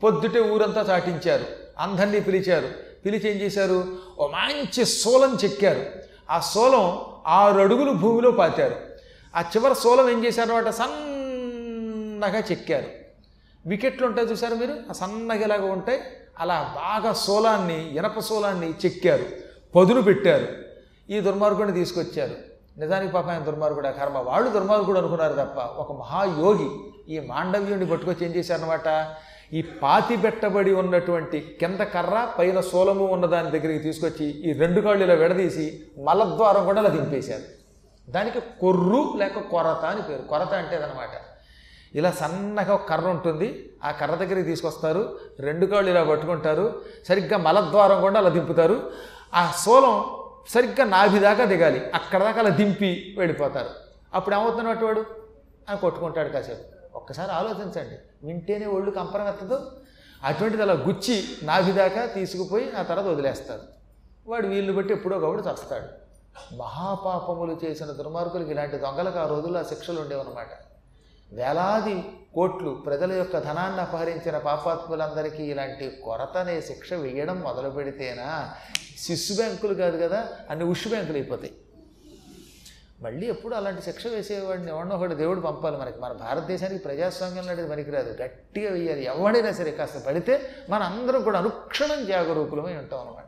పొద్దుటే 0.02 0.40
ఊరంతా 0.40 0.80
చాటించారు. 0.80 1.44
అందరినీ 1.78 2.20
పిలిచారు. 2.20 2.68
పిలిచి 3.04 3.30
ఏం 3.30 3.36
చేశారు? 3.36 3.84
ఓ 4.18 4.26
మంచి 4.26 4.84
సోలం 4.84 5.38
చెక్కారు. 5.44 5.86
ఆ 6.30 6.40
సోలం 6.40 6.98
ఆరు 7.26 7.60
అడుగులు 7.60 7.92
భూమిలో 7.92 8.30
పాతారు. 8.30 8.76
ఆ 9.36 9.40
చివరి 9.40 9.74
సోలం 9.74 10.10
ఏం 10.10 10.24
చేశారు 10.24 10.52
అంటే 10.52 10.72
సన్నగా 10.72 12.38
చెక్కారు. 12.38 13.01
వికెట్లు 13.66 14.06
ఉంటాయి 14.06 14.28
చూసారు 14.28 14.54
మీరు? 14.54 14.74
ఆ 14.90 14.92
సన్నగిలాగా 14.92 15.72
ఉంటాయి 15.72 16.00
అలా 16.38 16.72
బాగా 16.76 17.12
సోలాన్ని 17.12 17.96
ఇనప 17.96 18.18
సోలాన్ని 18.18 18.74
చెక్కారు. 18.86 19.24
పదును 19.76 20.02
పెట్టారు. 20.02 20.46
ఈ 21.10 21.20
దుర్మార్గుడిని 21.20 21.78
తీసుకొచ్చారు. 21.78 22.34
నిజానికి 22.78 23.12
పాప 23.12 23.28
ఆయన 23.28 23.42
దుర్మార్గుడు 23.42 23.88
ఆ 23.88 23.90
కర్మ 23.90 24.18
వాళ్ళు 24.18 24.50
దుర్మార్గుడు 24.50 24.98
అనుకున్నారు 24.98 25.32
తప్ప 25.32 25.58
ఒక 25.58 25.92
మహాయోగి 25.92 26.70
ఈ 27.08 27.20
మాండవ్యుడిని 27.20 27.90
పట్టుకొచ్చి 27.90 28.26
ఏం 28.26 28.34
చేశారనమాట 28.34 29.14
ఈ 29.52 29.62
పాతి 29.62 30.16
పెట్టబడి 30.16 30.74
ఉన్నటువంటి 30.74 31.56
కింద 31.60 31.80
కర్ర 31.80 32.28
పైన 32.38 32.60
సోలము 32.60 33.06
ఉన్న 33.06 33.26
దాని 33.26 33.50
దగ్గరికి 33.50 33.78
తీసుకొచ్చి 33.78 34.26
ఈ 34.26 34.52
రెండు 34.52 34.80
కాళ్ళు 34.80 35.04
ఇలా 35.04 35.14
విడదీసి 35.14 35.82
మలద్వారం 36.04 36.64
కూడా 36.64 36.80
ఇలా 36.80 36.90
దింపేశారు. 36.90 37.42
దానికి 38.10 38.40
కొర్రు 38.40 39.14
లేక 39.16 39.38
కొరత 39.38 39.84
అని 39.84 40.02
పేరు. 40.02 40.22
కొరత 40.22 40.52
అంటే 40.52 40.76
అదనమాట 40.76 41.21
ఇలా 41.94 42.10
సన్నగా 42.10 42.74
ఒక 42.74 42.88
కర్ర 42.88 43.08
ఉంటుంది. 43.08 43.72
ఆ 43.84 43.90
కర్ర 43.90 44.14
దగ్గరికి 44.14 44.42
తీసుకొస్తారు. 44.42 45.18
రెండు 45.40 45.66
కాళ్ళు 45.66 45.90
ఇలా 45.90 46.04
పట్టుకుంటారు. 46.04 46.82
సరిగ్గా 47.08 47.38
మలద్వారం 47.38 48.00
కూడా 48.00 48.20
అలా 48.20 48.28
దింపుతారు. 48.28 48.90
ఆ 49.34 49.52
సోలం 49.56 50.04
సరిగ్గా 50.48 50.84
నాభి 50.84 51.18
దాకా 51.18 51.44
దిగాలి. 51.44 51.90
అక్కడ 51.90 52.24
దాకా 52.24 52.40
అలా 52.40 52.48
దింపి 52.48 53.14
వెళ్ళిపోతారు. 53.18 53.70
అప్పుడు 54.14 54.34
ఏమవుతున్నట్టు 54.34 54.84
వాడు? 54.84 55.04
అని 55.68 55.78
కొట్టుకుంటాడు 55.78 56.28
కాసేపు. 56.28 56.96
ఒక్కసారి 56.96 57.32
ఆలోచించండి. 57.32 58.26
వింటేనే 58.26 58.66
ఒళ్ళు 58.66 58.90
కంపరం 58.90 59.28
ఎత్తదు. 59.28 59.70
అటువంటిది 60.24 60.62
అలా 60.62 60.72
గుచ్చి 60.72 61.24
నాభి 61.42 61.72
దాకా 61.72 62.06
తీసుకుపోయి 62.06 62.72
ఆ 62.78 62.82
తర్వాత 62.82 63.06
వదిలేస్తారు. 63.06 63.60
వాడు 64.26 64.46
వీళ్ళు 64.46 64.72
బట్టి 64.72 64.92
ఎప్పుడో 64.92 65.16
ఒకప్పుడు 65.16 65.42
చస్తాడు. 65.42 66.02
మహాపాపములు 66.56 67.60
చేసిన 67.64 67.86
దుర్మార్గులకి 67.86 68.50
ఇలాంటి 68.50 68.76
దొంగలకు 68.76 69.18
ఆ 69.18 69.26
రోజుల్లో 69.26 69.60
ఆ 69.60 69.62
శిక్షలు 69.62 70.00
ఉండేవన్నమాట. 70.00 70.48
వేలాది 71.32 72.04
కోట్లు 72.34 72.82
ప్రజల 72.86 73.12
యొక్క 73.12 73.38
ధనాన్ని 73.38 73.80
అపహరించిన 73.80 74.38
పాపాత్ములందరికీ 74.38 75.42
ఇలాంటి 75.42 76.00
కొరతనే 76.04 76.60
శిక్ష 76.60 76.94
వేయడం 76.94 77.40
మొదలు 77.40 77.70
పెడితేనా? 77.70 78.54
శిశు 78.98 79.34
బ్యాంకులు 79.34 79.74
కాదు 79.74 80.06
కదా 80.06 80.28
అన్ని 80.50 80.64
ఉష్ 80.64 80.88
బ్యాంకులు 80.88 81.16
అయిపోతాయి. 81.16 81.52
మళ్ళీ 83.00 83.26
ఎప్పుడు 83.26 83.54
అలాంటి 83.54 83.82
శిక్ష 83.82 84.06
వేసేవాడిని 84.06 84.68
ఎవడో 84.68 84.96
ఒకటి 84.96 85.14
దేవుడు 85.14 85.40
పంపాలి 85.40 85.76
మనకి. 85.76 86.00
మన 86.00 86.12
భారతదేశానికి 86.12 86.84
ప్రజాస్వామ్యం 86.84 87.46
లాంటిది 87.46 87.68
పనికిరాదు. 87.68 88.22
గట్టిగా 88.22 88.72
వేయాలి. 88.72 89.04
ఎవడైనా 89.04 89.52
సరే 89.52 89.70
కాస్త 89.70 89.98
పడితే 90.06 90.50
మన 90.70 90.82
అందరం 90.82 91.22
కూడా 91.22 91.38
అనుక్షణం 91.38 92.06
జాగరూకులమై 92.06 92.72
ఉంటాం 92.72 93.00
అనమాట 93.00 93.24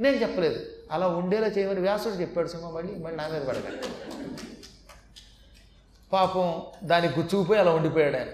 నేను 0.00 0.16
చెప్పలేదు. 0.16 0.66
అలా 0.92 1.08
ఉండేలా 1.08 1.46
చేయమని 1.46 1.80
వ్యాసుడు 1.80 2.14
చెప్పాడు 2.14 2.48
సింహ 2.48 2.70
మళ్ళీ 2.70 2.94
మళ్ళీ 2.94 3.16
నా 3.16 3.28
మీద 3.28 3.42
పడగలి 3.42 3.80
పాపం 6.12 6.62
దానికి 6.84 7.20
గుచ్చుకుపోయి 7.20 7.60
అలా 7.60 7.74
ఉండిపోయాడు 7.74 8.16
ఆయన. 8.16 8.28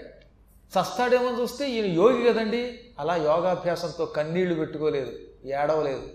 చస్తాడేమో 0.79 1.41
చూస్తే 1.41 1.69
ఈయన 1.69 1.85
యోగి 1.85 2.33
కదండి. 2.33 2.79
అలా 2.99 3.15
యోగాభ్యాసంతో 3.15 4.05
కన్నీళ్ళు 4.05 4.55
పెట్టుకోలేదు 4.55 5.11
ఏడవలేదు. 5.45 6.09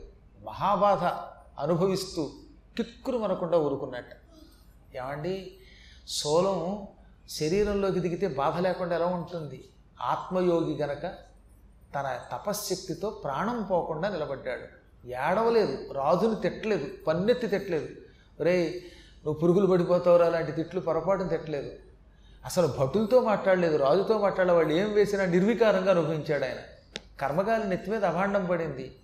మహాబాధ 0.45 1.05
అనుభవిస్తూ 1.63 2.31
కిక్కురు 2.77 3.19
మనకుండా 3.19 3.59
ఊరుకున్నట్ట. 3.59 4.11
ఏమండి? 4.97 5.57
సోలం 6.09 6.87
శరీరంలోకి 7.29 8.01
దిగితే 8.01 8.27
బాధ 8.27 8.59
లేకుండా 8.59 8.97
ఎలా 8.97 9.07
ఉంటుంది? 9.07 9.69
ఆత్మయోగి 10.01 10.77
గనక 10.77 11.03
తన 11.95 12.21
తపశ్శక్తితో 12.33 13.11
ప్రాణం 13.11 13.63
పోకుండా 13.63 14.09
నిలబడ్డాడు. 14.09 14.79
ఏడవలేదు 15.09 15.93
రాజుని 15.93 16.37
తిట్టలేదు 16.37 16.87
పన్నెత్తి 17.07 17.47
తిట్టలేదు. 17.47 17.89
రే 18.41 18.83
నువ్వు 19.29 19.41
పురుగులు 19.41 19.67
పడిపోతావురా 19.67 20.27
అలాంటి 20.27 20.53
తిట్లు 20.53 20.81
పొరపాటును 20.81 21.29
తిట్టలేదు. 21.29 21.71
అసలు 22.45 22.67
భటులతో 22.67 23.21
మాట్లాడలేదు 23.21 23.77
రాజుతో 23.77 24.19
మాట్లాడే 24.19 24.53
వాళ్ళు 24.53 24.73
ఏం 24.73 24.93
వేసినా 24.93 25.25
నిర్వికారంగా 25.25 25.91
అనుభవించాడు 25.91 26.45
ఆయన. 26.45 26.57
కర్మగాలి 27.21 27.69
నెత్తి 27.69 27.91
మీద 27.91 28.05
అభాండం 28.05 28.45
పడింది. 28.45 28.97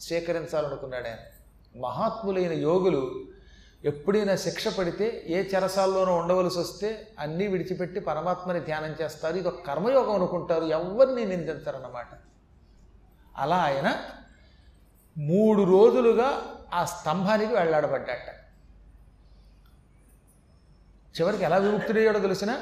స్వీకరించాలనుకున్నాడు 0.00 1.08
ఆయన. 1.08 1.16
మహాత్ములైన 1.80 2.52
యోగులు 2.52 3.14
ఎప్పుడైనా 3.84 4.36
శిక్ష 4.36 4.68
పడితే 4.68 5.24
ఏ 5.26 5.44
చెరసాల్లోనూ 5.54 6.12
ఉండవలసి 6.12 6.58
వస్తే 6.58 7.08
అన్నీ 7.18 7.46
విడిచిపెట్టి 7.46 8.00
పరమాత్మని 8.00 8.60
ధ్యానం 8.60 8.94
చేస్తారు. 9.02 9.36
ఇది 9.36 9.48
ఒక 9.48 9.66
కర్మయోగం 9.66 10.14
అనుకుంటారు. 10.14 10.64
ఎవరిని 10.64 11.24
నిందించరన్నమాట. 11.24 12.08
అలా 13.36 13.56
ఆయన 13.56 13.94
మూడు 15.18 15.62
రోజులుగా 15.62 16.42
ఆ 16.74 16.84
స్తంభానికి 16.84 17.54
వెళ్ళాడబడ్డాట 17.54 18.37
చివరికి 21.16 21.44
ఎలా 21.44 21.56
విముక్తుడయ్యాడో 21.56 22.18
తెలిసిన? 22.18 22.60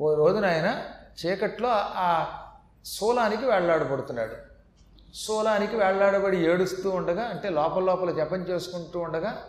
ఓ 0.00 0.14
రోజున 0.14 0.46
ఆయన 0.46 0.82
చీకట్లో 1.26 1.68
ఆ 1.74 2.26
శూలానికి 2.84 3.46
వేళ్ళాడబడుతున్నాడు. 3.46 4.36
శూలానికి 5.14 5.76
వేళ్ళాడబడి 5.76 6.50
ఏడుస్తూ 6.50 6.90
ఉండగా 6.90 7.22
అంటే 7.22 7.48
లోపల 7.48 7.82
లోపల 7.82 8.10
జపం 8.10 8.36
చేసుకుంటూ 8.36 9.00
ఉండగా 9.00 9.44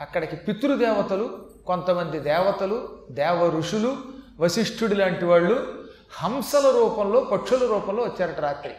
అక్కడికి 0.00 0.36
పితృదేవతలు 0.36 1.46
కొంతమంది 1.66 2.20
దేవతలు 2.20 3.06
దేవ 3.10 3.58
ఋషులు 3.58 3.96
వశిష్ఠుడి 4.40 4.94
లాంటి 4.94 5.24
వాళ్ళు 5.24 5.84
హంసల 6.22 6.70
రూపంలో 6.70 7.20
పక్షుల 7.20 7.66
రూపంలో 7.66 8.04
వచ్చారట 8.04 8.40
రాత్రి. 8.40 8.74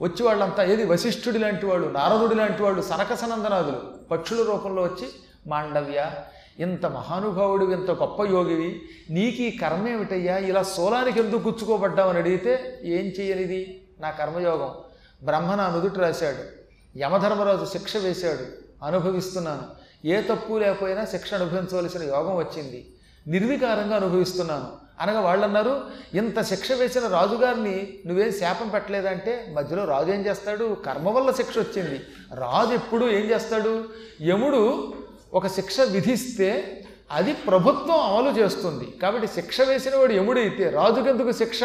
వచ్చి 0.00 0.22
వాళ్ళంతా 0.22 0.62
ఏది? 0.62 0.84
వశిష్ఠుడి 0.84 1.38
లాంటి 1.38 1.66
వాళ్ళు 1.66 1.88
నారదుడి 1.88 2.34
లాంటి 2.34 2.62
వాళ్ళు 2.62 2.82
సనకసనందనాథులు 2.82 3.82
పక్షుల 4.10 4.50
రూపంలో 4.50 4.82
వచ్చి 4.82 5.08
మాండవ్య 5.46 6.10
ఇంత 6.58 6.86
మహానుభావుడు 6.86 7.64
ఇంత 7.64 7.90
గొప్ప 7.90 8.22
యోగివి 8.22 8.82
నీకు 9.10 9.42
ఈ 9.42 9.56
కర్మ 9.56 9.88
ఏమిటయ్యా 9.88 10.36
ఇలా 10.36 10.62
సోలానికి 10.62 11.20
ఎందుకు 11.20 11.48
గుచ్చుకోబడ్డామని 11.48 12.18
అడిగితే 12.18 12.80
ఏం 12.82 13.04
చేయనిది 13.20 13.84
నా 14.00 14.10
కర్మయోగం. 14.10 14.70
బ్రహ్మ 15.22 15.54
నా 15.54 15.70
నుదుటి 15.70 15.98
రాశాడు. 15.98 16.58
యమధర్మరాజు 16.98 17.64
శిక్ష 17.64 17.96
వేశాడు. 17.96 18.46
అనుభవిస్తున్నాను. 18.84 19.62
ఏ 20.06 20.20
తప్పు 20.20 20.58
లేకపోయినా 20.58 21.04
శిక్ష 21.04 21.34
అనుభవించవలసిన 21.34 22.02
యోగం 22.02 22.36
వచ్చింది. 22.36 22.92
నిర్వికారంగా 23.26 23.96
అనుభవిస్తున్నాను. 23.96 24.88
అనగా 25.00 25.20
వాళ్ళన్నారు 25.20 25.80
ఇంత 26.14 26.42
శిక్ష 26.42 26.72
వేసిన 26.72 27.06
రాజుగారిని 27.06 27.98
నువ్వేం 28.06 28.32
శాపం 28.32 28.68
పెట్టలేదంటే 28.68 29.54
మధ్యలో 29.56 29.84
రాజు 29.84 30.12
ఏం 30.12 30.26
చేస్తాడు? 30.26 30.76
కర్మ 30.86 31.08
వల్ల 31.08 31.30
శిక్ష 31.30 31.58
వచ్చింది. 31.58 32.00
రాజు 32.34 32.74
ఎప్పుడు 32.74 33.04
ఏం 33.04 33.30
చేస్తాడు? 33.30 33.84
యముడు 34.22 34.94
ఒక 35.34 35.46
శిక్ష 35.46 35.80
విధిస్తే 35.80 36.82
అది 37.10 37.32
ప్రభుత్వం 37.32 38.00
అమలు 38.00 38.30
చేస్తుంది. 38.30 38.98
కాబట్టి 39.02 39.26
శిక్ష 39.26 39.60
వేసిన 39.60 39.96
వాడు 39.96 40.12
ఎముడైతే 40.12 40.70
రాజుకెందుకు 40.70 41.32
శిక్ష? 41.32 41.60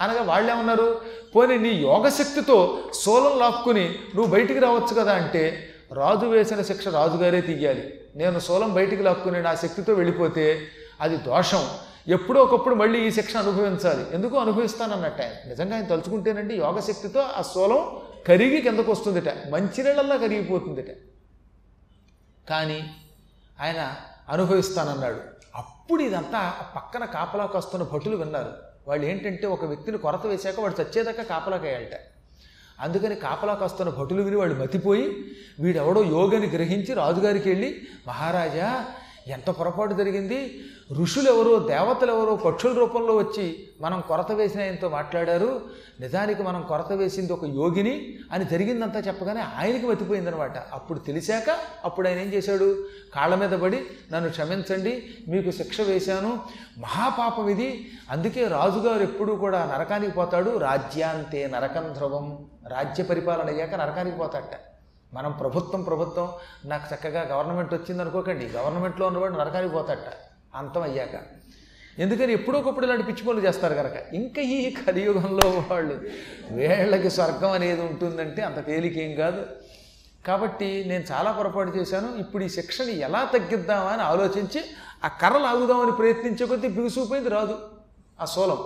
అనగా 0.00 0.22
వాళ్ళేమన్నారు? 0.22 1.00
పోనీ 1.36 1.58
నీ 1.58 1.68
యోగశక్తితో 1.68 2.78
సోలం 2.92 3.38
లాక్కుని 3.38 3.94
నువ్వు 4.14 4.34
బయటికి 4.34 4.58
రావచ్చు 4.58 4.94
కదా 4.94 5.12
అంటే 5.12 5.68
రాజు 5.92 6.26
వేసిన 6.26 6.62
శిక్ష 6.62 6.88
రాజుగారే 6.88 7.40
తీయాలి. 7.40 8.00
నేను 8.16 8.38
సోలం 8.38 8.74
బయటికి 8.74 9.02
లాక్కుని 9.02 9.42
నా 9.42 9.54
శక్తితో 9.54 9.92
వెళ్ళిపోతే 9.92 10.60
అది 11.00 11.16
దోషం. 11.16 11.68
ఎప్పుడో 12.08 12.42
ఒకప్పుడు 12.42 12.74
మళ్ళీ 12.74 13.08
ఈ 13.08 13.10
శిక్ష 13.10 13.36
అనుభవించాలి. 13.36 14.06
ఎందుకు 14.12 14.36
అనుభవిస్తానన్నట్ట? 14.36 15.20
నిజంగా 15.20 15.74
ఆయన 15.74 15.84
తలుచుకుంటేనండి 15.84 16.54
యోగశక్తితో 16.54 17.20
ఆ 17.20 17.42
సోలం 17.42 17.96
కరిగి 18.28 18.60
కిందకు 18.60 18.92
వస్తుందిట 18.92 19.28
మంచినీళ్ళల్లా 19.50 20.16
కరిగిపోతుందిట. 20.16 21.17
కానీ 22.48 22.90
ఆయన 23.60 23.94
అనుభవిస్తానన్నాడు. 24.28 25.20
అప్పుడు 25.54 26.02
ఇదంతా 26.02 26.54
పక్కన 26.76 27.04
కాపలాకు 27.04 27.58
వస్తున్న 27.58 27.84
భటులు 27.84 28.16
విన్నారు. 28.16 28.52
వాళ్ళు 28.88 29.06
ఏంటంటే 29.06 29.46
ఒక 29.46 29.64
వ్యక్తిని 29.64 29.98
కొరత 29.98 30.26
వేశాక 30.26 30.60
వాడు 30.60 30.82
చచ్చేదాకా 30.82 31.22
కాపలాకయ్యాలట 31.22 31.96
అందుకని 32.80 33.14
కాపలా 33.14 33.58
వస్తున్న 33.62 33.90
భటులు 33.90 34.22
విని 34.22 34.36
వాళ్ళు 34.36 34.54
మతిపోయి 34.54 35.24
వీడెవడో 35.60 36.04
యోగని 36.04 36.46
గ్రహించి 36.46 36.94
రాజుగారికి 36.94 37.48
వెళ్ళి 37.48 37.88
మహారాజా 38.06 38.86
ఎంత 39.28 39.50
పొరపాటు 39.50 39.94
జరిగింది? 39.94 40.64
ఋషులు 40.92 41.30
ఎవరో 41.30 41.58
దేవతలు 41.58 42.12
ఎవరో 42.12 42.36
పక్షుల 42.36 42.72
రూపంలో 42.72 43.16
వచ్చి 43.16 43.68
మనం 43.80 44.00
కొరత 44.00 44.32
వేసిన 44.32 44.60
ఆయనతో 44.60 44.88
మాట్లాడారు. 44.88 45.60
నిజానికి 46.00 46.42
మనం 46.42 46.62
కొరత 46.62 46.92
వేసింది 46.92 47.32
ఒక 47.32 47.44
యోగిని 47.44 48.18
అని 48.32 48.44
జరిగిందంతా 48.44 49.00
చెప్పగానే 49.00 49.40
ఆయనకి 49.40 49.86
మతిపోయిందనమాట 49.86 50.58
అప్పుడు 50.72 50.98
తెలిసాక 50.98 51.58
అప్పుడు 51.84 52.08
ఆయన 52.08 52.18
ఏం 52.18 52.26
చేశాడు? 52.26 52.84
కాళ్ళ 53.14 53.34
మీద 53.34 53.50
పడి 53.50 53.84
నన్ను 54.12 54.30
క్షమించండి 54.30 55.02
మీకు 55.28 55.50
శిక్ష 55.50 55.80
వేశాను. 55.80 56.38
మహాపాపం 56.78 57.48
ఇది. 57.48 57.90
అందుకే 58.10 58.48
రాజుగారు 58.48 59.02
ఎప్పుడూ 59.02 59.36
కూడా 59.36 59.70
నరకానికి 59.74 60.12
పోతాడు. 60.12 60.58
రాజ్యాంతే 60.58 61.46
నరకం 61.46 61.92
ధ్రువం. 61.92 62.44
రాజ్య 62.68 63.04
పరిపాలన 63.04 63.46
అయ్యాక 63.46 63.74
నరకానికి 63.74 64.16
పోతాడట. 64.16 64.58
మనం 65.14 65.32
ప్రభుత్వం 65.32 65.82
ప్రభుత్వం 65.82 66.32
నాకు 66.64 66.94
చక్కగా 66.94 67.36
గవర్నమెంట్ 67.36 67.74
వచ్చింది 67.74 68.02
అనుకోకండి 68.02 68.46
గవర్నమెంట్లో 68.46 69.06
ఉన్నవాడు 69.06 69.32
నరకానికి 69.32 69.74
పోతాడట. 69.74 70.27
అంతం 70.58 70.82
అయ్యాక 70.82 71.38
ఎందుకని 71.98 72.32
ఎప్పుడో 72.32 72.58
ఒకప్పుడు 72.58 72.86
ఇలాంటి 72.86 73.04
పిచ్చి 73.04 73.22
పనులు 73.22 73.46
చేస్తారు 73.46 73.74
కనుక 73.74 74.14
ఇంకా 74.14 74.42
ఈ 74.42 74.74
కలియుగంలో 74.74 75.64
వాళ్ళు 75.70 76.00
వేళ్ళకి 76.50 77.10
స్వర్గం 77.10 77.50
అనేది 77.50 77.80
ఉంటుందంటే 77.80 78.42
అంత 78.42 78.66
తేలికేం 78.66 79.14
కాదు. 79.14 79.46
కాబట్టి 80.26 80.84
నేను 80.86 81.04
చాలా 81.12 81.32
పొరపాటు 81.32 81.78
చేశాను. 81.78 82.16
ఇప్పుడు 82.16 82.44
ఈ 82.44 82.48
శిక్షని 82.48 82.98
ఎలా 82.98 83.24
తగ్గిద్దామా 83.24 83.90
అని 83.90 84.02
ఆలోచించి 84.02 84.64
ఆ 85.04 85.08
కర్ర 85.08 85.38
లాగుదామని 85.38 85.92
ప్రయత్నించే 85.92 86.46
కొద్దీ 86.46 86.68
బిగుసుకుపోయింది 86.68 87.28
రాదు 87.28 87.58
ఆ 88.20 88.24
సోలం. 88.24 88.58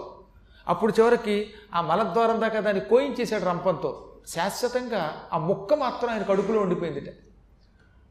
అప్పుడు 0.68 0.92
చివరికి 1.00 1.50
ఆ 1.74 1.80
మలద్వారం 1.80 2.40
దాకా 2.40 2.60
దాన్ని 2.60 2.84
కోయించేశాడు 2.84 3.44
రంపంతో. 3.44 4.12
శాశ్వతంగా 4.28 5.28
ఆ 5.32 5.38
ముక్క 5.38 5.74
మాత్రం 5.74 6.10
ఆయన 6.10 6.22
కడుపులో 6.22 6.60
ఉండిపోయిందిట. 6.60 7.12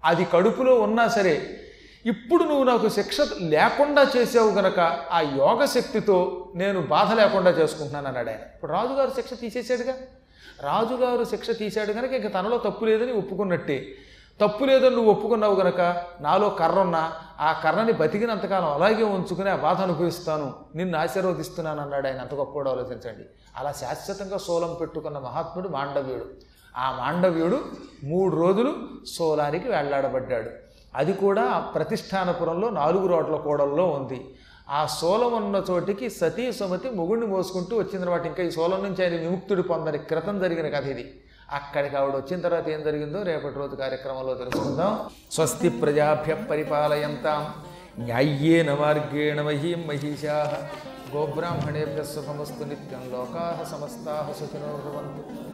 అది 0.05 0.25
కడుపులో 0.25 0.79
ఉన్నా 0.79 1.07
సరే 1.07 1.61
ఇప్పుడు 2.05 2.43
నువ్వు 2.43 2.63
నాకు 2.63 2.89
శిక్ష 2.89 3.17
లేకుండా 3.39 4.07
చేసావు 4.17 4.51
గనక 4.51 4.79
ఆ 5.11 5.21
యోగ 5.21 5.65
శక్తితో 5.65 6.49
నేను 6.55 6.81
బాధ 6.81 7.13
లేకుండా 7.13 7.51
చేసుకుంటున్నాను 7.51 8.07
అన్నాడు 8.07 8.29
ఆయన. 8.29 8.39
ఇప్పుడు 8.39 8.71
రాజుగారు 8.71 9.11
శిక్ష 9.15 9.33
తీసేసాడుగా 9.33 9.93
రాజుగారు 10.61 11.23
శిక్ష 11.23 11.49
తీశాడు 11.49 11.93
కనుక 11.93 12.13
ఇంక 12.13 12.33
తనలో 12.33 12.57
తప్పు 12.57 12.85
లేదని 12.85 13.11
ఒప్పుకున్నట్టే. 13.11 13.95
తప్పు 14.41 14.65
లేదని 14.65 14.95
నువ్వు 14.95 15.11
ఒప్పుకున్నావు 15.11 15.55
గనక 15.55 16.03
నాలో 16.21 16.49
కర్ర 16.49 16.79
ఉన్నా 16.79 17.13
ఆ 17.39 17.61
కర్రని 17.63 17.91
బతికినంతకాలం 17.91 18.73
అలాగే 18.73 19.03
ఉంచుకుని 19.03 19.49
ఆ 19.49 19.55
బాధ 19.55 19.81
అనుభవిస్తాను. 19.81 20.53
నిన్ను 20.75 20.99
ఆశీర్వదిస్తున్నాను 20.99 21.81
అన్నాడు 21.81 22.07
ఆయన. 22.07 22.19
అంత 22.19 22.33
గొప్ప 22.33 22.59
ఆలోచించండి. 22.59 23.25
అలా 23.57 23.71
శాశ్వతంగా 23.71 24.37
సోలం 24.37 24.77
పెట్టుకున్న 24.81 25.17
మహాత్ముడు 25.17 25.69
మాండవ్యుడు. 25.69 26.25
ఆ 26.77 26.95
మాండవ్యుడు 26.99 27.65
మూడు 28.03 28.35
రోజులు 28.35 28.75
సోలానికి 29.05 29.69
వెళ్ళాడబడ్డాడు 29.69 30.49
అది 30.95 31.13
కూడా 31.13 31.59
ప్రతిష్టానపురంలో 31.59 32.69
నాలుగు 32.69 33.07
రోడ్ల 33.07 33.35
కూడల్లో 33.35 33.87
ఉంది. 33.87 34.35
ఆ 34.69 34.85
సోలం 34.85 35.33
ఉన్న 35.33 35.63
చోటికి 35.69 36.09
సతీ 36.09 36.51
సుమతి 36.51 36.89
మొగుడిని 36.89 37.25
మోసుకుంటూ 37.25 37.77
వచ్చిందనమాట 37.77 38.25
ఇంకా 38.25 38.43
ఈ 38.43 38.51
సోలం 38.51 38.83
నుంచి 38.83 39.03
ఆయన 39.03 39.21
విముక్తుడు 39.21 39.61
పొందని 39.61 39.97
క్రితం 39.97 40.39
జరిగిన 40.39 40.79
కథ 40.79 40.85
ఇది. 40.85 41.13
అక్కడికి 41.51 41.95
ఆవిడ 41.95 42.15
వచ్చిన 42.15 42.41
తర్వాత 42.41 42.69
ఏం 42.69 42.83
జరిగిందో 42.83 43.21
రేపటి 43.21 43.55
రోజు 43.55 43.75
కార్యక్రమంలో 43.75 44.33
తెలుసుకుందాం. 44.33 45.09
స్వస్తి 45.31 45.69
ప్రజాభ్య 45.69 46.33
పరిపాలయంతాం. 46.33 47.53
న్యాయ్యేన 48.03 48.73
మార్గేణ 48.73 49.41
మహీం 49.41 49.87
మహిషా. 49.87 50.67
గోబ్రాహ్మణేభ్య 51.15 52.03
సుఖమస్తు 52.03 52.63
నిత్యం 52.63 53.11
లోకా 53.11 53.65
సమస్తా 53.71 54.33
సుఖినో 54.39 54.67
భవంతు. 54.67 55.50